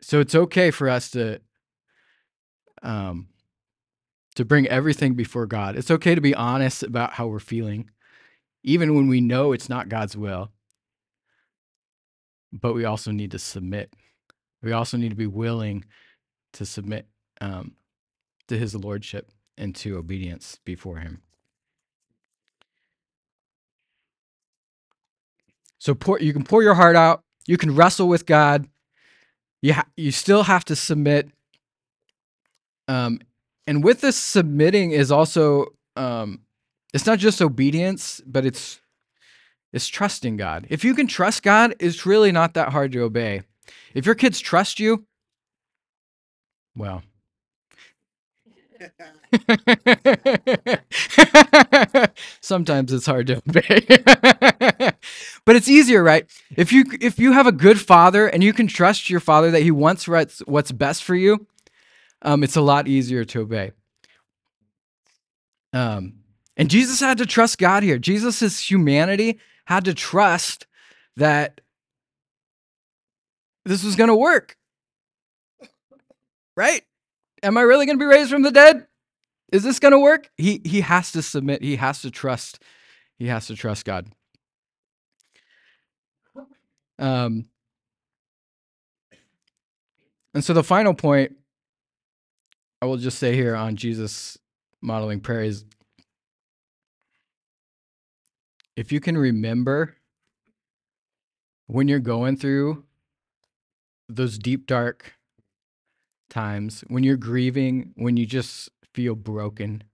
So 0.00 0.20
it's 0.20 0.34
okay 0.34 0.70
for 0.70 0.88
us 0.88 1.10
to 1.10 1.42
um, 2.82 3.28
to 4.36 4.46
bring 4.46 4.66
everything 4.68 5.16
before 5.16 5.44
God. 5.44 5.76
It's 5.76 5.90
okay 5.90 6.14
to 6.14 6.20
be 6.22 6.34
honest 6.34 6.82
about 6.82 7.12
how 7.12 7.26
we're 7.26 7.40
feeling, 7.40 7.90
even 8.62 8.94
when 8.94 9.06
we 9.06 9.20
know 9.20 9.52
it's 9.52 9.68
not 9.68 9.90
God's 9.90 10.16
will. 10.16 10.52
But 12.54 12.72
we 12.72 12.86
also 12.86 13.10
need 13.10 13.32
to 13.32 13.38
submit. 13.38 13.92
We 14.62 14.72
also 14.72 14.96
need 14.96 15.10
to 15.10 15.14
be 15.14 15.26
willing 15.26 15.84
to 16.54 16.64
submit 16.64 17.06
um, 17.42 17.72
to 18.48 18.56
His 18.56 18.74
lordship 18.74 19.30
and 19.58 19.76
to 19.76 19.98
obedience 19.98 20.58
before 20.64 21.00
Him. 21.00 21.20
So 25.86 25.94
pour, 25.94 26.18
you 26.18 26.32
can 26.32 26.42
pour 26.42 26.64
your 26.64 26.74
heart 26.74 26.96
out. 26.96 27.22
You 27.46 27.56
can 27.56 27.76
wrestle 27.76 28.08
with 28.08 28.26
God. 28.26 28.68
You 29.62 29.74
ha- 29.74 29.86
you 29.96 30.10
still 30.10 30.42
have 30.42 30.64
to 30.66 30.76
submit 30.76 31.30
um, 32.88 33.20
and 33.66 33.82
with 33.82 34.00
this 34.00 34.16
submitting 34.16 34.92
is 34.92 35.10
also 35.10 35.66
um, 35.96 36.40
it's 36.94 37.06
not 37.06 37.18
just 37.18 37.42
obedience, 37.42 38.20
but 38.26 38.46
it's 38.46 38.80
it's 39.72 39.88
trusting 39.88 40.36
God. 40.36 40.66
If 40.70 40.84
you 40.84 40.94
can 40.94 41.06
trust 41.06 41.42
God, 41.42 41.74
it's 41.80 42.06
really 42.06 42.32
not 42.32 42.54
that 42.54 42.70
hard 42.70 42.92
to 42.92 43.02
obey. 43.02 43.42
If 43.94 44.06
your 44.06 44.14
kids 44.14 44.40
trust 44.40 44.78
you, 44.80 45.06
well. 46.76 47.02
Sometimes 52.40 52.92
it's 52.92 53.06
hard 53.06 53.26
to 53.28 53.42
obey. 53.48 53.86
but 55.44 55.56
it's 55.56 55.68
easier, 55.68 56.02
right? 56.02 56.26
If 56.56 56.72
you 56.72 56.84
if 57.00 57.18
you 57.18 57.32
have 57.32 57.46
a 57.46 57.52
good 57.52 57.80
father 57.80 58.26
and 58.26 58.42
you 58.42 58.52
can 58.52 58.66
trust 58.66 59.10
your 59.10 59.20
father 59.20 59.50
that 59.50 59.62
he 59.62 59.70
wants 59.70 60.08
what's 60.08 60.40
what's 60.40 60.72
best 60.72 61.04
for 61.04 61.14
you, 61.14 61.46
um, 62.22 62.42
it's 62.42 62.56
a 62.56 62.60
lot 62.60 62.88
easier 62.88 63.24
to 63.24 63.40
obey. 63.40 63.72
Um, 65.72 66.14
and 66.56 66.70
Jesus 66.70 67.00
had 67.00 67.18
to 67.18 67.26
trust 67.26 67.58
God 67.58 67.82
here. 67.82 67.98
Jesus' 67.98 68.70
humanity 68.70 69.38
had 69.66 69.84
to 69.84 69.94
trust 69.94 70.66
that 71.16 71.60
this 73.64 73.84
was 73.84 73.96
going 73.96 74.08
to 74.08 74.16
work. 74.16 74.56
Right? 76.56 76.82
Am 77.42 77.58
I 77.58 77.62
really 77.62 77.84
going 77.84 77.98
to 77.98 78.02
be 78.02 78.08
raised 78.08 78.30
from 78.30 78.42
the 78.42 78.50
dead? 78.50 78.85
Is 79.52 79.62
this 79.62 79.78
going 79.78 79.92
to 79.92 79.98
work? 79.98 80.30
He 80.36 80.60
he 80.64 80.80
has 80.80 81.12
to 81.12 81.22
submit. 81.22 81.62
He 81.62 81.76
has 81.76 82.02
to 82.02 82.10
trust. 82.10 82.62
He 83.18 83.26
has 83.28 83.46
to 83.46 83.54
trust 83.54 83.84
God. 83.84 84.08
Um, 86.98 87.46
and 90.34 90.42
so 90.42 90.52
the 90.52 90.64
final 90.64 90.94
point 90.94 91.36
I 92.80 92.86
will 92.86 92.96
just 92.96 93.18
say 93.18 93.34
here 93.34 93.54
on 93.54 93.76
Jesus 93.76 94.38
modeling 94.80 95.20
prayer 95.20 95.42
is 95.42 95.64
if 98.76 98.92
you 98.92 99.00
can 99.00 99.16
remember 99.16 99.96
when 101.66 101.88
you're 101.88 101.98
going 101.98 102.36
through 102.36 102.84
those 104.08 104.38
deep, 104.38 104.66
dark 104.66 105.14
times, 106.30 106.84
when 106.88 107.02
you're 107.02 107.16
grieving, 107.16 107.92
when 107.96 108.16
you 108.16 108.26
just 108.26 108.70
feel 108.96 109.14
broken, 109.14 109.84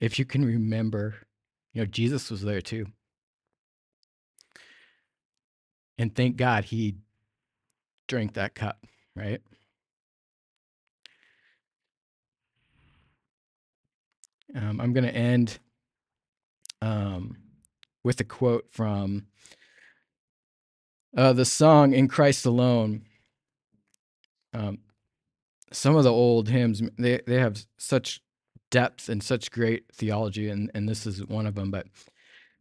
if 0.00 0.20
you 0.20 0.24
can 0.24 0.44
remember, 0.44 1.16
you 1.74 1.82
know, 1.82 1.86
Jesus 1.86 2.30
was 2.30 2.42
there 2.42 2.60
too. 2.60 2.86
And 5.98 6.14
thank 6.14 6.36
God 6.36 6.66
he 6.66 6.94
drank 8.06 8.34
that 8.34 8.54
cup, 8.54 8.86
right? 9.16 9.40
Um, 14.54 14.80
I'm 14.80 14.92
going 14.92 15.04
to 15.04 15.14
end 15.14 15.58
um, 16.80 17.36
with 18.04 18.20
a 18.20 18.24
quote 18.24 18.68
from 18.70 19.26
uh, 21.16 21.32
the 21.32 21.44
song 21.44 21.94
"In 21.94 22.06
Christ 22.06 22.46
Alone." 22.46 23.02
Um, 24.54 24.78
some 25.72 25.96
of 25.96 26.04
the 26.04 26.12
old 26.12 26.48
hymns 26.48 26.82
they 26.98 27.20
they 27.26 27.38
have 27.38 27.64
such 27.76 28.20
depth 28.70 29.08
and 29.08 29.22
such 29.22 29.50
great 29.50 29.84
theology, 29.92 30.48
and 30.48 30.70
and 30.74 30.88
this 30.88 31.06
is 31.06 31.24
one 31.26 31.46
of 31.46 31.54
them. 31.54 31.70
But 31.70 31.86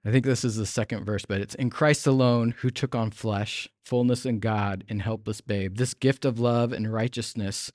I 0.06 0.12
think 0.12 0.26
this 0.26 0.46
is 0.46 0.56
the 0.56 0.66
second 0.66 1.06
verse. 1.06 1.26
But 1.26 1.42
it's 1.42 1.56
in 1.56 1.70
Christ 1.70 2.08
alone 2.08 2.56
who 2.60 2.70
took 2.70 2.96
on 2.96 3.12
flesh, 3.12 3.68
fullness 3.84 4.26
in 4.26 4.40
God, 4.40 4.84
and 4.90 5.02
helpless 5.02 5.42
babe. 5.42 5.78
This 5.78 5.94
gift 5.94 6.26
of 6.26 6.40
love 6.40 6.72
and 6.72 6.92
righteousness, 6.92 7.72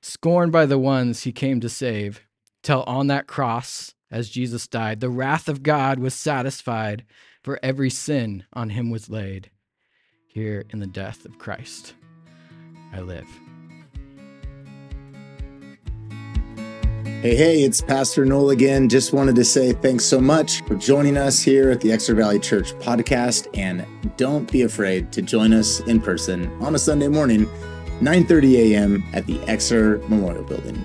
scorned 0.00 0.52
by 0.52 0.66
the 0.66 0.78
ones 0.78 1.22
He 1.22 1.32
came 1.32 1.60
to 1.60 1.68
save, 1.68 2.22
till 2.62 2.82
on 2.84 3.06
that 3.08 3.26
cross, 3.26 3.94
as 4.10 4.28
Jesus 4.28 4.66
died, 4.66 5.00
the 5.00 5.10
wrath 5.10 5.48
of 5.48 5.62
God 5.62 5.98
was 5.98 6.14
satisfied, 6.14 7.04
for 7.42 7.60
every 7.62 7.90
sin 7.90 8.44
on 8.52 8.70
Him 8.70 8.90
was 8.90 9.08
laid. 9.08 9.50
Here 10.26 10.64
in 10.70 10.78
the 10.78 10.86
death 10.86 11.24
of 11.24 11.38
Christ, 11.38 11.94
I 12.92 13.00
live. 13.00 13.26
Hey, 17.20 17.36
hey, 17.36 17.62
it's 17.64 17.82
Pastor 17.82 18.24
Noel 18.24 18.48
again. 18.48 18.88
Just 18.88 19.12
wanted 19.12 19.36
to 19.36 19.44
say 19.44 19.74
thanks 19.74 20.06
so 20.06 20.22
much 20.22 20.64
for 20.64 20.74
joining 20.74 21.18
us 21.18 21.38
here 21.42 21.70
at 21.70 21.78
the 21.82 21.92
Exeter 21.92 22.14
Valley 22.14 22.38
Church 22.38 22.72
podcast. 22.78 23.46
And 23.52 23.86
don't 24.16 24.50
be 24.50 24.62
afraid 24.62 25.12
to 25.12 25.20
join 25.20 25.52
us 25.52 25.80
in 25.80 26.00
person 26.00 26.50
on 26.62 26.74
a 26.74 26.78
Sunday 26.78 27.08
morning, 27.08 27.46
9 28.00 28.24
30 28.24 28.72
a.m. 28.72 29.04
at 29.12 29.26
the 29.26 29.38
Exeter 29.42 29.98
Memorial 30.08 30.44
Building. 30.44 30.82